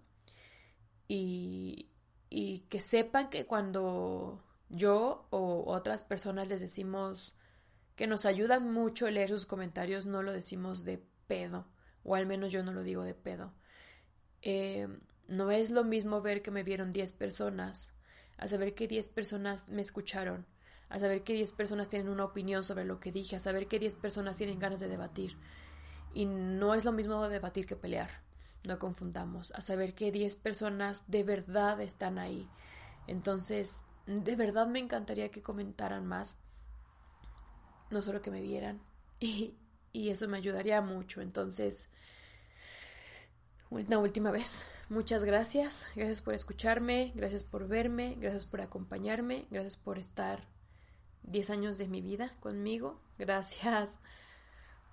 y, 1.09 1.89
y 2.35 2.61
que 2.71 2.81
sepan 2.81 3.29
que 3.29 3.45
cuando 3.45 4.43
yo 4.71 5.27
o 5.29 5.65
otras 5.67 6.03
personas 6.03 6.49
les 6.49 6.63
decimos 6.63 7.37
que 7.95 8.07
nos 8.07 8.25
ayudan 8.25 8.73
mucho 8.73 9.11
leer 9.11 9.29
sus 9.29 9.45
comentarios, 9.45 10.07
no 10.07 10.23
lo 10.23 10.33
decimos 10.33 10.83
de 10.83 11.05
pedo, 11.27 11.67
o 12.05 12.15
al 12.15 12.25
menos 12.25 12.51
yo 12.51 12.63
no 12.63 12.73
lo 12.73 12.85
digo 12.85 13.05
de 13.05 13.13
pedo. 13.13 13.53
Eh, 14.41 14.89
no 15.29 15.51
es 15.51 15.71
lo 15.71 15.85
mismo 15.85 16.23
ver 16.23 16.41
que 16.41 16.51
me 16.51 16.63
vieron 16.63 16.91
10 16.91 17.13
personas 17.13 17.93
a 18.39 18.49
saber 18.49 18.75
que 18.75 18.89
10 18.89 19.11
personas 19.11 19.69
me 19.69 19.83
escucharon, 19.83 20.47
a 20.89 20.99
saber 20.99 21.25
que 21.25 21.35
10 21.35 21.53
personas 21.53 21.91
tienen 21.91 22.09
una 22.09 22.25
opinión 22.25 22.65
sobre 22.65 22.87
lo 22.87 22.99
que 22.99 23.13
dije, 23.13 23.37
a 23.37 23.41
saber 23.41 23.69
que 23.69 23.79
10 23.79 23.97
personas 23.97 24.39
tienen 24.39 24.59
ganas 24.59 24.81
de 24.81 24.89
debatir. 24.89 25.37
Y 26.15 26.25
no 26.25 26.73
es 26.73 26.87
lo 26.87 26.93
mismo 26.93 27.29
debatir 27.29 27.67
que 27.67 27.77
pelear, 27.77 28.23
no 28.65 28.79
confundamos, 28.79 29.53
a 29.53 29.61
saber 29.61 29.95
que 29.95 30.13
10 30.13 30.37
personas 30.37 31.05
de 31.09 31.25
verdad 31.25 31.81
están 31.81 32.19
ahí. 32.19 32.49
Entonces, 33.07 33.85
de 34.07 34.37
verdad 34.37 34.67
me 34.67 34.79
encantaría 34.79 35.31
que 35.31 35.43
comentaran 35.43 36.07
más, 36.07 36.37
no 37.91 38.03
solo 38.03 38.23
que 38.23 38.31
me 38.31 38.41
vieran, 38.41 38.81
y, 39.21 39.55
y 39.93 40.11
eso 40.11 40.29
me 40.29 40.39
ayudaría 40.39 40.81
mucho. 40.81 41.21
Entonces, 41.21 41.89
una 43.71 43.99
última 43.99 44.31
vez, 44.31 44.67
muchas 44.89 45.25
gracias, 45.25 45.87
gracias 45.97 46.21
por 46.21 46.35
escucharme, 46.35 47.13
gracias 47.15 47.43
por 47.43 47.69
verme, 47.69 48.17
gracias 48.19 48.45
por 48.45 48.61
acompañarme, 48.61 49.47
gracias 49.51 49.77
por 49.77 49.99
estar 49.99 50.47
10 51.23 51.51
años 51.51 51.79
de 51.79 51.89
mi 51.89 52.01
vida 52.01 52.37
conmigo, 52.41 53.01
gracias 53.19 53.99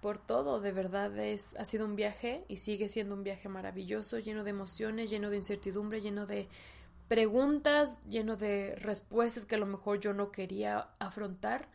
por 0.01 0.17
todo, 0.17 0.59
de 0.59 0.71
verdad 0.71 1.17
es, 1.17 1.55
ha 1.57 1.65
sido 1.65 1.85
un 1.85 1.95
viaje 1.95 2.45
y 2.47 2.57
sigue 2.57 2.89
siendo 2.89 3.15
un 3.15 3.23
viaje 3.23 3.49
maravilloso, 3.49 4.19
lleno 4.19 4.43
de 4.43 4.51
emociones, 4.51 5.09
lleno 5.09 5.29
de 5.29 5.37
incertidumbre, 5.37 6.01
lleno 6.01 6.25
de 6.25 6.47
preguntas, 7.07 7.99
lleno 8.07 8.37
de 8.37 8.75
respuestas 8.77 9.45
que 9.45 9.55
a 9.55 9.59
lo 9.59 9.65
mejor 9.65 9.99
yo 9.99 10.13
no 10.13 10.31
quería 10.31 10.89
afrontar 10.99 11.67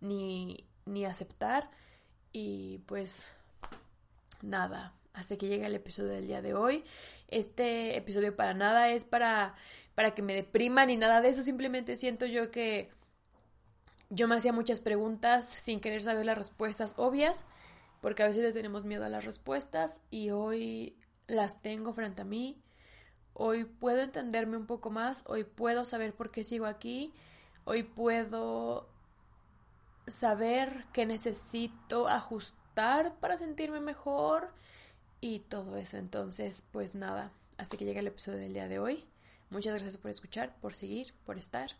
ni, 0.00 0.66
ni 0.84 1.04
aceptar. 1.04 1.70
Y 2.32 2.78
pues 2.86 3.26
nada, 4.42 4.94
hasta 5.14 5.36
que 5.36 5.48
llegue 5.48 5.66
el 5.66 5.74
episodio 5.74 6.10
del 6.10 6.26
día 6.26 6.42
de 6.42 6.54
hoy. 6.54 6.84
Este 7.28 7.96
episodio 7.96 8.36
para 8.36 8.54
nada 8.54 8.90
es 8.90 9.04
para, 9.04 9.54
para 9.94 10.14
que 10.14 10.22
me 10.22 10.34
deprima 10.34 10.86
ni 10.86 10.96
nada 10.96 11.20
de 11.20 11.30
eso, 11.30 11.42
simplemente 11.42 11.96
siento 11.96 12.26
yo 12.26 12.50
que 12.50 12.90
yo 14.10 14.28
me 14.28 14.36
hacía 14.36 14.52
muchas 14.52 14.80
preguntas 14.80 15.48
sin 15.48 15.80
querer 15.80 16.02
saber 16.02 16.26
las 16.26 16.36
respuestas 16.36 16.94
obvias, 16.98 17.46
porque 18.02 18.24
a 18.24 18.26
veces 18.26 18.42
le 18.42 18.52
tenemos 18.52 18.84
miedo 18.84 19.04
a 19.04 19.08
las 19.08 19.24
respuestas 19.24 20.02
y 20.10 20.30
hoy 20.30 20.98
las 21.28 21.62
tengo 21.62 21.94
frente 21.94 22.22
a 22.22 22.24
mí. 22.24 22.60
Hoy 23.32 23.64
puedo 23.64 24.02
entenderme 24.02 24.56
un 24.56 24.66
poco 24.66 24.90
más, 24.90 25.24
hoy 25.26 25.44
puedo 25.44 25.84
saber 25.84 26.12
por 26.12 26.32
qué 26.32 26.44
sigo 26.44 26.66
aquí, 26.66 27.14
hoy 27.64 27.84
puedo 27.84 28.88
saber 30.08 30.84
que 30.92 31.06
necesito 31.06 32.08
ajustar 32.08 33.14
para 33.20 33.38
sentirme 33.38 33.80
mejor 33.80 34.50
y 35.20 35.38
todo 35.38 35.76
eso. 35.76 35.96
Entonces, 35.96 36.66
pues 36.72 36.96
nada, 36.96 37.30
hasta 37.56 37.76
que 37.76 37.84
llegue 37.84 38.00
el 38.00 38.08
episodio 38.08 38.38
del 38.38 38.52
día 38.52 38.66
de 38.66 38.80
hoy. 38.80 39.06
Muchas 39.48 39.74
gracias 39.74 39.96
por 39.96 40.10
escuchar, 40.10 40.56
por 40.60 40.74
seguir, 40.74 41.14
por 41.24 41.38
estar. 41.38 41.70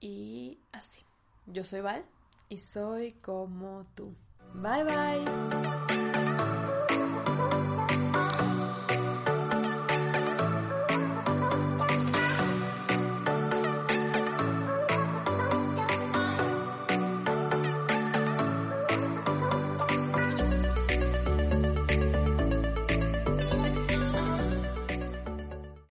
Y 0.00 0.58
así. 0.72 1.02
Yo 1.46 1.64
soy 1.64 1.82
Val 1.82 2.06
y 2.48 2.58
soy 2.58 3.12
como 3.12 3.86
tú. 3.94 4.16
Bye 4.54 4.84
bye. 4.84 5.73